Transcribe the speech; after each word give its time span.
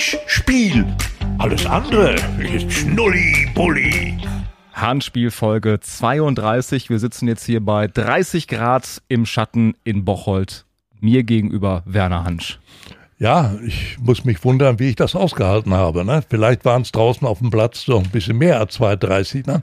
Handspiel. 0.00 0.86
Alles 1.36 1.66
andere 1.66 2.14
ist 2.38 2.72
Schnulli-Bulli. 2.72 4.16
Handspiel 4.72 5.30
Folge 5.30 5.78
32. 5.78 6.88
Wir 6.88 6.98
sitzen 6.98 7.28
jetzt 7.28 7.44
hier 7.44 7.62
bei 7.62 7.86
30 7.86 8.48
Grad 8.48 9.02
im 9.08 9.26
Schatten 9.26 9.74
in 9.84 10.06
Bocholt. 10.06 10.64
Mir 11.00 11.22
gegenüber 11.22 11.82
Werner 11.84 12.24
Hansch. 12.24 12.58
Ja, 13.18 13.52
ich 13.62 13.98
muss 13.98 14.24
mich 14.24 14.42
wundern, 14.42 14.78
wie 14.78 14.88
ich 14.88 14.96
das 14.96 15.14
ausgehalten 15.14 15.74
habe. 15.74 16.02
Ne? 16.06 16.24
Vielleicht 16.26 16.64
waren 16.64 16.80
es 16.80 16.92
draußen 16.92 17.26
auf 17.26 17.40
dem 17.40 17.50
Platz 17.50 17.82
so 17.82 17.98
ein 17.98 18.08
bisschen 18.08 18.38
mehr 18.38 18.58
als 18.58 18.72
32. 18.76 19.44
Ne? 19.44 19.62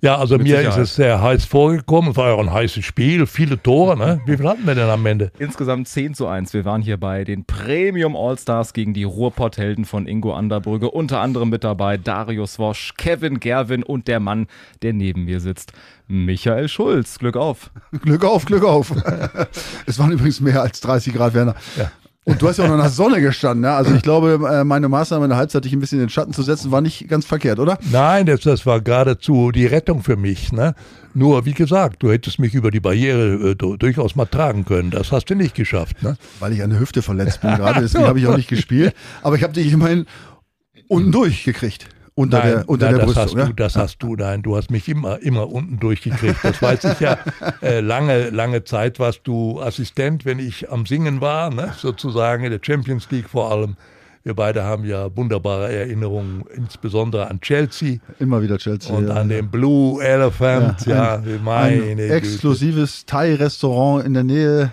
Ja, 0.00 0.16
also 0.16 0.36
Mit 0.36 0.46
mir 0.46 0.58
Sicherheit. 0.58 0.78
ist 0.80 0.90
es 0.90 0.94
sehr 0.94 1.20
heiß 1.20 1.44
vorgekommen. 1.44 2.12
Es 2.12 2.16
war 2.16 2.28
ja 2.28 2.38
ein 2.38 2.52
heißes 2.52 2.84
Spiel, 2.84 3.26
viele 3.26 3.60
Tore. 3.60 3.96
Ne? 3.96 4.20
Wie 4.26 4.36
viel 4.36 4.48
hatten 4.48 4.64
wir 4.64 4.76
denn 4.76 4.88
am 4.88 5.04
Ende? 5.04 5.32
Insgesamt 5.40 5.88
10 5.88 6.14
zu 6.14 6.28
1. 6.28 6.54
Wir 6.54 6.64
waren 6.64 6.82
hier 6.82 6.98
bei 6.98 7.24
den 7.24 7.44
Premium 7.44 8.14
All-Stars 8.14 8.74
gegen 8.74 8.94
die 8.94 9.02
Ruhrpott-Helden 9.02 9.84
von 9.84 10.06
Ingo 10.06 10.34
Anderbrügge. 10.34 10.88
Unter 10.92 11.20
anderem 11.20 11.48
mit 11.50 11.64
dabei 11.64 11.96
Darius 11.96 12.60
Wosch, 12.60 12.94
Kevin 12.96 13.40
Gerwin 13.40 13.82
und 13.82 14.06
der 14.06 14.20
Mann, 14.20 14.46
der 14.82 14.92
neben 14.92 15.24
mir 15.24 15.40
sitzt. 15.40 15.72
Michael 16.06 16.68
Schulz, 16.68 17.18
Glück 17.18 17.36
auf. 17.36 17.72
Glück 18.02 18.24
auf, 18.24 18.44
Glück 18.44 18.64
auf. 18.64 18.92
es 19.86 19.98
waren 19.98 20.12
übrigens 20.12 20.40
mehr 20.40 20.62
als 20.62 20.80
30 20.80 21.12
Grad, 21.12 21.34
Werner. 21.34 21.56
Ja. 21.76 21.90
Und 22.28 22.42
du 22.42 22.46
hast 22.46 22.58
ja 22.58 22.64
auch 22.64 22.68
noch 22.68 22.76
nach 22.76 22.90
Sonne 22.90 23.22
gestanden. 23.22 23.62
Ne? 23.62 23.70
Also 23.70 23.94
ich 23.94 24.02
glaube, 24.08 24.38
äh, 24.52 24.62
meine 24.62 24.88
Maßnahme 24.88 25.24
in 25.24 25.30
der 25.30 25.38
Halbzeit, 25.38 25.64
dich 25.64 25.72
ein 25.72 25.80
bisschen 25.80 25.98
in 25.98 26.04
den 26.04 26.10
Schatten 26.10 26.34
zu 26.34 26.42
setzen, 26.42 26.70
war 26.70 26.82
nicht 26.82 27.08
ganz 27.08 27.24
verkehrt, 27.24 27.58
oder? 27.58 27.78
Nein, 27.90 28.26
das, 28.26 28.40
das 28.40 28.66
war 28.66 28.82
geradezu 28.82 29.50
die 29.50 29.64
Rettung 29.64 30.02
für 30.02 30.16
mich. 30.16 30.52
Ne? 30.52 30.74
Nur, 31.14 31.46
wie 31.46 31.54
gesagt, 31.54 32.02
du 32.02 32.12
hättest 32.12 32.38
mich 32.38 32.52
über 32.52 32.70
die 32.70 32.80
Barriere 32.80 33.52
äh, 33.52 33.54
durchaus 33.54 34.14
mal 34.14 34.26
tragen 34.26 34.66
können. 34.66 34.90
Das 34.90 35.10
hast 35.10 35.30
du 35.30 35.34
nicht 35.34 35.54
geschafft. 35.54 36.02
Ne? 36.02 36.18
Weil 36.38 36.52
ich 36.52 36.62
an 36.62 36.68
der 36.68 36.80
Hüfte 36.80 37.00
verletzt 37.00 37.40
bin 37.40 37.56
gerade, 37.56 37.80
deswegen 37.80 38.04
habe 38.06 38.20
ich 38.20 38.26
auch 38.26 38.36
nicht 38.36 38.50
gespielt. 38.50 38.94
Aber 39.22 39.36
ich 39.36 39.42
habe 39.42 39.54
dich 39.54 39.72
immerhin 39.72 40.04
unten 40.86 41.10
durchgekriegt 41.10 41.86
unter 42.18 42.38
nein, 42.38 42.48
der, 42.48 42.68
unter 42.68 42.86
nein, 42.86 42.96
der 42.96 43.06
das 43.06 43.14
Brüstung. 43.14 43.40
Hast 43.40 43.48
du, 43.48 43.52
das 43.54 43.76
hast 43.76 44.02
du, 44.02 44.16
nein, 44.16 44.42
du 44.42 44.56
hast 44.56 44.72
mich 44.72 44.88
immer, 44.88 45.22
immer 45.22 45.48
unten 45.48 45.78
durchgekriegt. 45.78 46.38
Das 46.42 46.60
weiß 46.60 46.84
ich 46.84 47.00
ja. 47.00 47.16
Äh, 47.62 47.80
lange, 47.80 48.30
lange 48.30 48.64
Zeit 48.64 48.98
warst 48.98 49.22
du 49.24 49.60
Assistent, 49.60 50.24
wenn 50.24 50.38
ich 50.38 50.70
am 50.70 50.86
Singen 50.86 51.20
war, 51.20 51.52
ne? 51.52 51.72
sozusagen 51.76 52.44
in 52.44 52.50
der 52.50 52.60
Champions 52.62 53.10
League 53.10 53.28
vor 53.28 53.50
allem. 53.50 53.76
Wir 54.22 54.34
beide 54.34 54.64
haben 54.64 54.84
ja 54.84 55.14
wunderbare 55.16 55.72
Erinnerungen, 55.72 56.44
insbesondere 56.54 57.28
an 57.28 57.40
Chelsea. 57.40 57.98
Immer 58.18 58.42
wieder 58.42 58.58
Chelsea. 58.58 58.94
Und 58.94 59.08
ja, 59.08 59.14
an 59.14 59.28
den 59.28 59.48
Blue 59.48 60.02
Elephant, 60.02 60.86
ja, 60.86 61.16
ein, 61.16 61.28
ja 61.28 61.38
meine 61.42 61.82
ein 61.82 61.98
exklusives 61.98 63.06
Thai-Restaurant 63.06 64.04
in 64.04 64.14
der 64.14 64.24
Nähe 64.24 64.72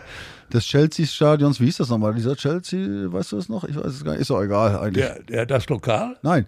des 0.53 0.65
Chelsea-Stadions. 0.65 1.59
Wie 1.59 1.65
hieß 1.65 1.77
das 1.77 1.89
nochmal? 1.89 2.13
Dieser 2.13 2.35
Chelsea, 2.35 2.79
weißt 3.11 3.31
du 3.31 3.35
das 3.37 3.49
noch? 3.49 3.63
Ich 3.63 3.75
weiß 3.75 3.85
es 3.87 4.03
gar 4.03 4.11
nicht. 4.11 4.21
Ist 4.21 4.29
doch 4.29 4.41
egal 4.41 4.77
eigentlich. 4.77 5.05
Der, 5.05 5.23
der, 5.23 5.45
das 5.45 5.67
Lokal? 5.67 6.15
Nein, 6.21 6.45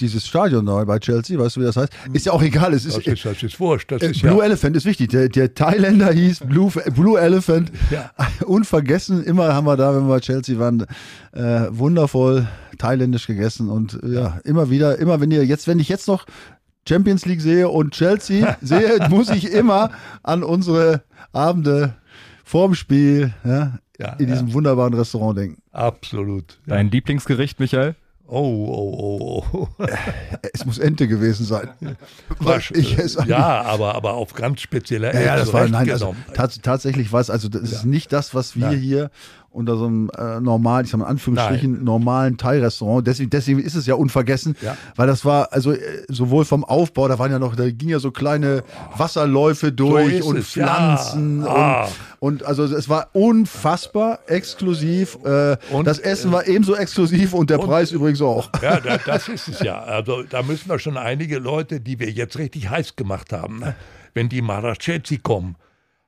dieses 0.00 0.26
Stadion 0.26 0.66
da 0.66 0.84
bei 0.84 0.98
Chelsea, 0.98 1.38
weißt 1.38 1.56
du, 1.56 1.60
wie 1.60 1.64
das 1.64 1.76
heißt? 1.76 1.92
Ist 2.12 2.26
ja 2.26 2.32
auch 2.32 2.42
egal. 2.42 2.74
Es 2.74 2.84
ist, 2.84 2.96
das, 2.96 3.06
ist, 3.06 3.24
das 3.24 3.42
ist 3.42 3.60
wurscht. 3.60 3.90
Das 3.90 4.02
äh, 4.02 4.10
ist 4.10 4.22
Blue 4.22 4.38
ja 4.38 4.44
Elephant 4.44 4.76
ist 4.76 4.84
wichtig. 4.84 5.10
Der, 5.10 5.28
der 5.28 5.54
Thailänder 5.54 6.12
hieß 6.12 6.40
Blue, 6.40 6.70
Blue 6.94 7.18
Elephant. 7.18 7.72
Ja. 7.90 8.10
Unvergessen, 8.46 9.24
immer 9.24 9.54
haben 9.54 9.66
wir 9.66 9.76
da, 9.76 9.94
wenn 9.94 10.06
wir 10.06 10.14
bei 10.14 10.20
Chelsea 10.20 10.58
waren, 10.58 10.86
äh, 11.32 11.66
wundervoll 11.70 12.46
thailändisch 12.78 13.26
gegessen 13.26 13.68
und 13.68 13.98
äh, 14.02 14.14
ja, 14.14 14.40
immer 14.44 14.70
wieder, 14.70 14.98
immer 14.98 15.20
wenn 15.20 15.30
ihr 15.30 15.44
jetzt, 15.44 15.66
wenn 15.66 15.80
ich 15.80 15.88
jetzt 15.88 16.06
noch 16.06 16.26
Champions 16.88 17.26
League 17.26 17.40
sehe 17.40 17.68
und 17.68 17.92
Chelsea 17.92 18.56
sehe, 18.62 18.98
muss 19.10 19.30
ich 19.30 19.52
immer 19.52 19.90
an 20.22 20.42
unsere 20.42 21.02
Abende 21.32 21.94
vorm 22.48 22.74
Spiel 22.74 23.34
ja, 23.44 23.78
ja, 23.98 24.12
in 24.14 24.26
diesem 24.26 24.48
ja. 24.48 24.54
wunderbaren 24.54 24.94
Restaurant 24.94 25.38
denken. 25.38 25.62
Absolut. 25.70 26.58
Dein 26.66 26.90
Lieblingsgericht, 26.90 27.60
Michael? 27.60 27.94
Oh, 28.26 28.40
oh, 28.40 29.44
oh, 29.52 29.68
oh. 29.78 29.86
es 30.52 30.64
muss 30.66 30.78
Ente 30.78 31.08
gewesen 31.08 31.46
sein. 31.46 31.70
Was, 32.38 32.70
ich 32.70 32.98
es 32.98 33.18
ja, 33.26 33.62
aber, 33.62 33.94
aber 33.94 34.14
auf 34.14 34.34
ganz 34.34 34.60
spezielle 34.60 35.08
Ente. 35.08 35.24
Ja, 35.24 35.36
das 35.36 35.52
war, 35.52 35.66
nein, 35.68 35.90
also, 35.90 36.14
tatsächlich 36.34 37.12
was, 37.12 37.30
also 37.30 37.48
das 37.48 37.62
ist 37.62 37.84
nicht 37.84 38.12
das, 38.12 38.34
was 38.34 38.54
wir 38.54 38.70
hier 38.70 39.10
unter 39.50 39.76
so 39.76 39.86
einem 39.86 40.10
äh, 40.16 40.40
normalen, 40.40 40.84
ich 40.84 40.90
sag 40.90 40.98
mal 40.98 41.06
in 41.06 41.12
Anführungsstrichen, 41.12 41.72
Nein. 41.72 41.84
normalen 41.84 42.36
Thai-Restaurant. 42.36 43.06
Deswegen, 43.06 43.30
deswegen 43.30 43.58
ist 43.60 43.74
es 43.74 43.86
ja 43.86 43.94
unvergessen, 43.94 44.56
ja. 44.60 44.76
weil 44.94 45.06
das 45.06 45.24
war, 45.24 45.52
also 45.52 45.72
äh, 45.72 45.78
sowohl 46.08 46.44
vom 46.44 46.64
Aufbau, 46.64 47.08
da 47.08 47.18
waren 47.18 47.30
ja 47.30 47.38
noch, 47.38 47.56
da 47.56 47.70
ging 47.70 47.88
ja 47.88 47.98
so 47.98 48.10
kleine 48.10 48.62
Wasserläufe 48.96 49.72
durch 49.72 50.22
so 50.22 50.28
und 50.28 50.38
es, 50.38 50.50
Pflanzen 50.50 51.42
ja. 51.42 51.48
ah. 51.48 51.88
und, 52.20 52.42
und 52.42 52.46
also 52.46 52.64
es 52.64 52.88
war 52.88 53.08
unfassbar 53.14 54.20
exklusiv. 54.26 55.18
Äh, 55.24 55.56
und, 55.70 55.86
das 55.86 55.98
Essen 55.98 56.30
war 56.30 56.46
ebenso 56.46 56.76
exklusiv 56.76 57.32
und 57.32 57.48
der 57.48 57.60
und, 57.60 57.66
Preis 57.66 57.92
übrigens 57.92 58.20
auch. 58.20 58.50
Ja, 58.62 58.80
da, 58.80 58.98
das 58.98 59.28
ist 59.28 59.48
es 59.48 59.60
ja. 59.60 59.78
Also 59.78 60.24
da 60.24 60.42
müssen 60.42 60.68
wir 60.68 60.78
schon 60.78 60.96
einige 60.96 61.38
Leute, 61.38 61.80
die 61.80 61.98
wir 62.00 62.10
jetzt 62.10 62.38
richtig 62.38 62.68
heiß 62.68 62.96
gemacht 62.96 63.32
haben, 63.32 63.60
ne? 63.60 63.76
wenn 64.14 64.28
die 64.28 64.42
Marachezi 64.42 65.18
kommen 65.18 65.56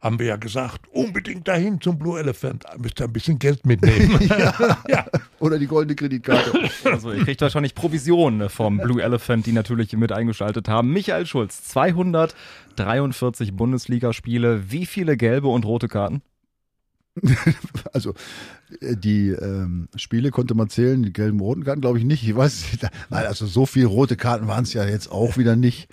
haben 0.01 0.19
wir 0.19 0.27
ja 0.27 0.37
gesagt, 0.37 0.89
unbedingt 0.93 1.47
dahin 1.47 1.81
zum 1.81 1.99
Blue 1.99 2.19
Elephant. 2.19 2.65
Müsst 2.79 3.01
ihr 3.01 3.05
ein 3.05 3.13
bisschen 3.13 3.39
Geld 3.39 3.67
mitnehmen. 3.67 4.19
ja. 4.29 4.79
ja. 4.89 5.07
Oder 5.41 5.59
die 5.59 5.67
goldene 5.67 5.95
Kreditkarte. 5.95 6.71
Also 6.85 7.13
ihr 7.13 7.25
kriegt 7.25 7.43
wahrscheinlich 7.43 7.75
Provisionen 7.75 8.39
ne, 8.39 8.49
vom 8.49 8.79
Blue 8.79 9.03
Elephant, 9.03 9.45
die 9.47 9.53
natürlich 9.53 9.93
mit 9.93 10.11
eingeschaltet 10.11 10.69
haben. 10.69 10.93
Michael 10.93 11.27
Schulz, 11.27 11.65
243 11.69 13.53
Bundesligaspiele. 13.55 14.71
Wie 14.71 14.87
viele 14.87 15.19
gelbe 15.19 15.49
und 15.49 15.67
rote 15.67 15.89
Karten? 15.89 16.23
also 17.93 18.15
äh, 18.81 18.97
die 18.97 19.29
ähm, 19.31 19.89
Spiele 19.97 20.31
konnte 20.31 20.55
man 20.55 20.71
zählen, 20.71 21.03
die 21.03 21.13
gelben 21.13 21.41
roten 21.41 21.65
Karten 21.65 21.81
glaube 21.83 21.99
ich 21.99 22.05
nicht. 22.05 22.27
Ich 22.27 22.35
weiß 22.35 22.73
nicht. 22.73 22.87
Nein, 23.11 23.27
also 23.27 23.47
so 23.47 23.67
viele 23.67 23.87
rote 23.87 24.17
Karten 24.17 24.49
waren 24.49 24.65
es 24.65 24.73
ja 24.73 24.85
jetzt 24.87 25.11
auch 25.11 25.37
wieder 25.37 25.57
nicht. 25.57 25.89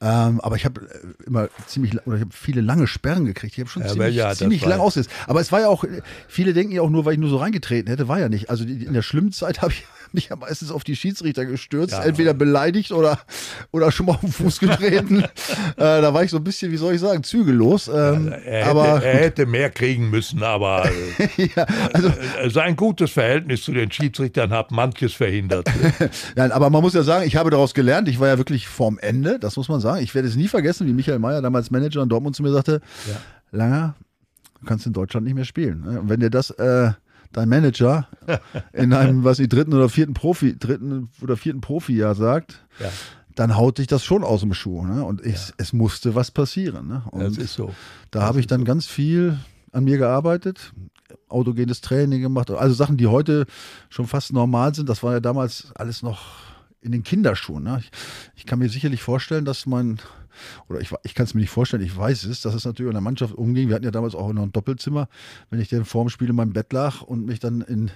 Ähm, 0.00 0.40
aber 0.40 0.54
ich 0.54 0.64
habe 0.64 0.82
äh, 0.82 1.26
immer 1.26 1.48
ziemlich 1.66 1.94
oder 2.06 2.16
ich 2.16 2.22
habe 2.22 2.32
viele 2.32 2.60
lange 2.60 2.86
Sperren 2.86 3.24
gekriegt. 3.24 3.54
Ich 3.54 3.60
habe 3.60 3.68
schon 3.68 3.82
ja, 3.82 3.88
ziemlich, 3.88 4.14
ja, 4.14 4.34
ziemlich 4.34 4.64
lang 4.64 4.78
ausgesetzt. 4.78 5.10
Aber 5.26 5.40
es 5.40 5.50
war 5.50 5.60
ja 5.60 5.68
auch, 5.68 5.84
viele 6.28 6.52
denken 6.52 6.72
ja 6.72 6.82
auch 6.82 6.90
nur, 6.90 7.04
weil 7.04 7.14
ich 7.14 7.18
nur 7.18 7.30
so 7.30 7.38
reingetreten 7.38 7.90
hätte, 7.90 8.06
war 8.06 8.20
ja 8.20 8.28
nicht. 8.28 8.48
Also 8.48 8.64
in 8.64 8.92
der 8.92 9.02
schlimmen 9.02 9.32
Zeit 9.32 9.60
habe 9.60 9.72
ich 9.72 9.84
mich 10.14 10.28
ja 10.28 10.36
meistens 10.36 10.70
auf 10.70 10.84
die 10.84 10.96
Schiedsrichter 10.96 11.44
gestürzt, 11.44 11.92
ja. 11.92 12.04
entweder 12.04 12.34
beleidigt 12.34 12.92
oder, 12.92 13.18
oder 13.70 13.90
schon 13.92 14.06
mal 14.06 14.12
auf 14.12 14.20
den 14.20 14.32
Fuß 14.32 14.58
getreten. 14.60 15.22
äh, 15.22 15.28
da 15.76 16.14
war 16.14 16.24
ich 16.24 16.30
so 16.30 16.38
ein 16.38 16.44
bisschen, 16.44 16.72
wie 16.72 16.76
soll 16.76 16.94
ich 16.94 17.00
sagen, 17.00 17.22
zügellos. 17.22 17.88
Ähm, 17.88 18.28
er, 18.28 18.60
hätte, 18.60 18.70
aber, 18.70 19.02
er 19.02 19.18
hätte 19.18 19.46
mehr 19.46 19.70
kriegen 19.70 20.10
müssen, 20.10 20.42
aber 20.42 20.86
äh, 21.18 21.48
ja, 21.54 21.66
also, 21.92 22.08
äh, 22.08 22.50
sein 22.50 22.76
gutes 22.76 23.10
Verhältnis 23.10 23.62
zu 23.62 23.72
den 23.72 23.90
Schiedsrichtern 23.90 24.50
hat 24.50 24.70
manches 24.70 25.14
verhindert. 25.14 25.68
Nein, 26.36 26.52
aber 26.52 26.70
man 26.70 26.82
muss 26.82 26.94
ja 26.94 27.02
sagen, 27.02 27.26
ich 27.26 27.36
habe 27.36 27.50
daraus 27.50 27.74
gelernt, 27.74 28.08
ich 28.08 28.20
war 28.20 28.28
ja 28.28 28.38
wirklich 28.38 28.68
vorm 28.68 28.98
Ende, 28.98 29.38
das 29.38 29.56
muss 29.56 29.68
man 29.68 29.80
sagen. 29.80 30.02
Ich 30.02 30.14
werde 30.14 30.28
es 30.28 30.36
nie 30.36 30.48
vergessen, 30.48 30.86
wie 30.86 30.92
Michael 30.92 31.18
Mayer 31.18 31.42
damals 31.42 31.70
Manager 31.70 32.02
in 32.02 32.08
Dortmund 32.08 32.36
zu 32.36 32.42
mir 32.42 32.52
sagte, 32.52 32.80
ja. 33.08 33.16
Langer, 33.50 33.94
du 34.60 34.66
kannst 34.66 34.86
in 34.86 34.92
Deutschland 34.92 35.24
nicht 35.26 35.34
mehr 35.34 35.44
spielen. 35.44 35.84
Und 35.84 36.08
wenn 36.08 36.20
dir 36.20 36.30
das 36.30 36.50
äh, 36.50 36.92
dein 37.32 37.48
Manager 37.48 38.08
in 38.72 38.92
einem, 38.92 39.24
was 39.24 39.38
ich, 39.38 39.48
dritten 39.48 39.74
oder 39.74 39.88
vierten 39.88 40.14
Profi, 40.14 40.58
dritten 40.58 41.08
oder 41.20 41.36
vierten 41.36 41.60
Profi-Jahr 41.60 42.14
sagt, 42.14 42.64
ja. 42.80 42.90
dann 43.34 43.56
haut 43.56 43.78
dich 43.78 43.86
das 43.86 44.04
schon 44.04 44.24
aus 44.24 44.40
dem 44.40 44.54
Schuh. 44.54 44.84
Ne? 44.84 45.04
Und 45.04 45.24
ich, 45.24 45.48
ja. 45.48 45.54
es 45.58 45.72
musste 45.72 46.14
was 46.14 46.30
passieren. 46.30 46.88
Ne? 46.88 47.02
Und 47.10 47.20
das 47.20 47.36
ist 47.36 47.54
so. 47.54 47.74
Da 48.10 48.22
habe 48.22 48.40
ich 48.40 48.46
dann 48.46 48.60
so. 48.60 48.66
ganz 48.66 48.86
viel 48.86 49.38
an 49.72 49.84
mir 49.84 49.98
gearbeitet, 49.98 50.72
autogenes 51.28 51.80
Training 51.80 52.22
gemacht, 52.22 52.50
also 52.50 52.74
Sachen, 52.74 52.96
die 52.96 53.06
heute 53.06 53.46
schon 53.90 54.06
fast 54.06 54.32
normal 54.32 54.74
sind. 54.74 54.88
Das 54.88 55.02
war 55.02 55.12
ja 55.12 55.20
damals 55.20 55.72
alles 55.74 56.02
noch 56.02 56.20
in 56.80 56.92
den 56.92 57.02
Kinderschuhen. 57.02 57.64
Ne? 57.64 57.80
Ich, 57.80 57.90
ich 58.34 58.46
kann 58.46 58.58
mir 58.58 58.68
sicherlich 58.68 59.02
vorstellen, 59.02 59.44
dass 59.44 59.66
mein 59.66 60.00
oder 60.68 60.80
ich, 60.80 60.92
ich 61.02 61.14
kann 61.14 61.24
es 61.24 61.34
mir 61.34 61.40
nicht 61.40 61.50
vorstellen, 61.50 61.82
ich 61.82 61.96
weiß 61.96 62.24
es, 62.24 62.40
dass 62.40 62.54
es 62.54 62.64
natürlich 62.64 62.90
in 62.90 62.94
der 62.94 63.02
Mannschaft 63.02 63.34
umging. 63.34 63.68
Wir 63.68 63.74
hatten 63.74 63.84
ja 63.84 63.90
damals 63.90 64.14
auch 64.14 64.32
noch 64.32 64.42
ein 64.42 64.52
Doppelzimmer, 64.52 65.08
wenn 65.50 65.60
ich 65.60 65.68
dann 65.68 65.84
vorm 65.84 66.08
Spiel 66.08 66.30
in 66.30 66.36
meinem 66.36 66.52
Bett 66.52 66.72
lag 66.72 67.02
und 67.02 67.26
mich 67.26 67.40
dann 67.40 67.60
in, 67.60 67.90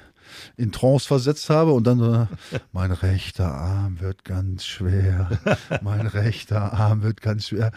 in 0.56 0.72
Trance 0.72 1.06
versetzt 1.06 1.50
habe 1.50 1.72
und 1.72 1.86
dann 1.86 1.98
so, 1.98 2.28
mein 2.72 2.92
rechter 2.92 3.52
Arm 3.52 4.00
wird 4.00 4.24
ganz 4.24 4.64
schwer, 4.64 5.40
mein 5.82 6.06
rechter 6.06 6.72
Arm 6.72 7.02
wird 7.02 7.20
ganz 7.20 7.48
schwer. 7.48 7.72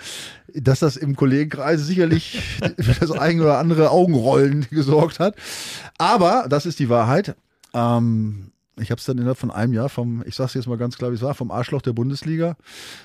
Dass 0.53 0.79
das 0.79 0.97
im 0.97 1.15
Kollegenkreis 1.15 1.81
sicherlich 1.81 2.41
für 2.79 2.93
das 2.99 3.11
ein 3.11 3.41
oder 3.41 3.57
andere 3.57 3.91
Augenrollen 3.91 4.67
gesorgt 4.69 5.19
hat. 5.19 5.35
Aber, 5.97 6.47
das 6.49 6.65
ist 6.65 6.79
die 6.79 6.89
Wahrheit. 6.89 7.35
Ähm, 7.73 8.51
ich 8.79 8.91
habe 8.91 8.99
es 8.99 9.05
dann 9.05 9.17
innerhalb 9.17 9.37
von 9.37 9.51
einem 9.51 9.73
Jahr 9.73 9.89
vom, 9.89 10.23
ich 10.25 10.35
sage 10.35 10.47
es 10.49 10.53
jetzt 10.55 10.67
mal 10.67 10.77
ganz 10.77 10.97
klar, 10.97 11.11
wie 11.11 11.15
es 11.15 11.21
war, 11.21 11.33
vom 11.33 11.51
Arschloch 11.51 11.81
der 11.81 11.93
Bundesliga 11.93 12.57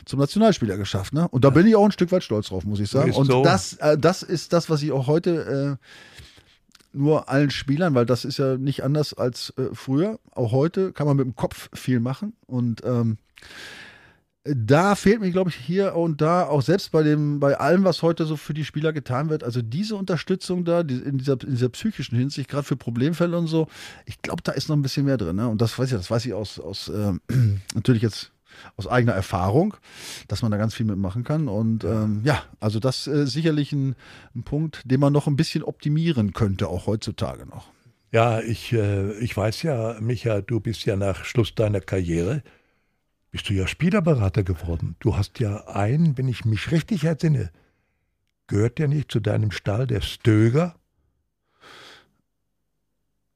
zum 0.05 0.19
Nationalspieler 0.19 0.77
geschafft. 0.77 1.13
Ne? 1.13 1.29
Und 1.29 1.45
da 1.45 1.51
bin 1.51 1.67
ich 1.67 1.77
auch 1.77 1.85
ein 1.85 1.93
Stück 1.93 2.11
weit 2.13 2.25
stolz 2.25 2.49
drauf, 2.49 2.65
muss 2.65 2.81
ich 2.81 2.91
sagen. 2.91 3.13
Und 3.13 3.27
so. 3.27 3.45
das, 3.45 3.75
äh, 3.75 3.97
das 3.97 4.23
ist 4.23 4.53
das, 4.53 4.69
was 4.69 4.83
ich 4.83 4.93
auch 4.93 5.07
heute 5.07 5.79
äh, 5.81 5.87
nur 6.93 7.29
allen 7.29 7.51
Spielern, 7.51 7.95
weil 7.95 8.07
das 8.07 8.25
ist 8.25 8.39
ja 8.39 8.57
nicht 8.57 8.83
anders 8.83 9.15
als 9.15 9.55
äh, 9.57 9.73
früher. 9.73 10.19
Auch 10.33 10.53
heute 10.53 10.93
kann 10.93 11.07
man 11.07 11.17
mit 11.17 11.27
dem 11.27 11.37
Kopf 11.37 11.69
viel 11.73 12.01
machen. 12.01 12.33
Und 12.47 12.83
ähm, 12.85 13.19
da 14.45 14.95
fehlt 14.95 15.21
mir, 15.21 15.31
glaube 15.31 15.51
ich, 15.51 15.57
hier 15.57 15.95
und 15.95 16.23
da 16.23 16.45
auch 16.45 16.63
selbst 16.63 16.93
bei 16.93 17.03
dem, 17.03 17.41
bei 17.41 17.59
allem, 17.59 17.85
was 17.85 18.03
heute 18.03 18.25
so 18.25 18.37
für 18.37 18.55
die 18.55 18.65
Spieler 18.65 18.93
getan 18.93 19.29
wird, 19.29 19.45
also 19.45 19.61
diese 19.61 19.97
Unterstützung 19.97 20.65
da, 20.65 20.83
die, 20.83 20.95
in, 20.95 21.19
dieser, 21.19 21.35
in 21.43 21.51
dieser 21.51 21.69
psychischen 21.69 22.17
Hinsicht, 22.17 22.49
gerade 22.49 22.65
für 22.65 22.77
Problemfälle 22.77 23.37
und 23.37 23.49
so, 23.49 23.69
ich 24.07 24.23
glaube, 24.23 24.43
da 24.43 24.53
ist 24.53 24.69
noch 24.69 24.77
ein 24.77 24.83
bisschen 24.83 25.05
mehr 25.05 25.19
drin. 25.19 25.37
Ne? 25.37 25.47
Und 25.47 25.61
das 25.61 25.79
weiß 25.79 25.93
ich, 25.93 25.97
das 25.99 26.11
weiß 26.11 26.25
ich 26.25 26.33
aus, 26.33 26.59
aus 26.59 26.89
äh, 26.89 27.13
natürlich 27.75 28.03
jetzt 28.03 28.33
aus 28.77 28.87
eigener 28.87 29.13
Erfahrung, 29.13 29.75
dass 30.27 30.43
man 30.43 30.51
da 30.51 30.57
ganz 30.57 30.75
viel 30.75 30.87
mitmachen 30.87 31.23
kann. 31.23 31.47
Und 31.47 31.85
ähm, 31.85 32.23
ja, 32.25 32.43
also 32.61 32.81
das 32.81 33.07
ist 33.07 33.15
äh, 33.15 33.27
sicherlich 33.27 33.73
ein, 33.73 33.95
ein 34.35 34.43
Punkt, 34.43 34.83
den 34.85 35.01
man 35.01 35.13
noch 35.13 35.27
ein 35.27 35.37
bisschen 35.37 35.63
optimieren 35.63 36.33
könnte, 36.33 36.69
auch 36.69 36.87
heutzutage 36.87 37.47
noch. 37.47 37.69
Ja, 38.11 38.41
ich, 38.41 38.73
äh, 38.73 39.13
ich 39.19 39.37
weiß 39.37 39.63
ja, 39.63 39.97
Micha, 40.01 40.41
du 40.41 40.61
bist 40.61 40.85
ja 40.85 40.97
nach 40.97 41.25
Schluss 41.25 41.55
deiner 41.55 41.81
Karriere, 41.81 42.43
bist 43.31 43.49
du 43.49 43.55
ja 43.55 43.67
Spielerberater 43.67 44.43
geworden. 44.43 44.97
Du 45.01 45.17
hast 45.17 45.39
ja 45.39 45.67
einen, 45.69 46.19
wenn 46.19 46.29
ich 46.29 46.45
mich 46.45 46.71
richtig 46.71 47.05
entsinne, 47.05 47.51
gehört 48.47 48.79
der 48.79 48.89
nicht 48.89 49.11
zu 49.11 49.21
deinem 49.21 49.51
Stall, 49.51 49.87
der 49.87 50.01
Stöger? 50.01 50.75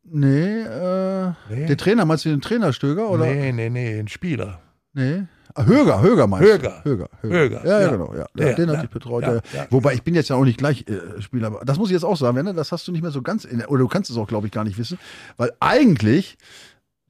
Nee, 0.02 0.60
äh, 0.60 1.32
nee. 1.48 1.66
der 1.66 1.76
Trainer, 1.76 2.04
meinst 2.04 2.24
du 2.24 2.28
den 2.28 2.40
Trainer 2.42 2.72
Stöger? 2.72 3.08
Oder? 3.08 3.26
Nee, 3.26 3.52
nee, 3.52 3.70
nee, 3.70 3.98
ein 3.98 4.08
Spieler. 4.08 4.60
Nee. 4.92 5.24
Ah, 5.54 5.64
Höger, 5.64 6.02
Höger 6.02 6.26
meinst 6.26 6.48
Höger. 6.48 6.82
du? 6.82 6.90
Höger. 6.90 7.08
Höger. 7.20 7.38
Höger. 7.38 7.66
Ja, 7.66 7.80
ja, 7.80 7.90
genau. 7.90 8.14
Ja. 8.14 8.26
Der, 8.34 8.54
den 8.54 8.70
hatte 8.70 8.84
ich 8.84 8.90
betreut. 8.90 9.22
Ja, 9.22 9.34
ja. 9.34 9.66
Wobei 9.70 9.94
ich 9.94 10.02
bin 10.02 10.14
jetzt 10.14 10.28
ja 10.28 10.36
auch 10.36 10.44
nicht 10.44 10.58
gleich 10.58 10.84
äh, 10.88 11.22
Spieler. 11.22 11.60
Das 11.64 11.78
muss 11.78 11.90
ich 11.90 11.94
jetzt 11.94 12.04
auch 12.04 12.16
sagen, 12.16 12.34
Werner, 12.34 12.54
das 12.54 12.72
hast 12.72 12.88
du 12.88 12.92
nicht 12.92 13.02
mehr 13.02 13.12
so 13.12 13.22
ganz, 13.22 13.44
in, 13.44 13.64
oder 13.64 13.78
du 13.78 13.88
kannst 13.88 14.10
es 14.10 14.16
auch, 14.16 14.26
glaube 14.26 14.48
ich, 14.48 14.52
gar 14.52 14.64
nicht 14.64 14.78
wissen, 14.78 14.98
weil 15.36 15.52
eigentlich 15.60 16.36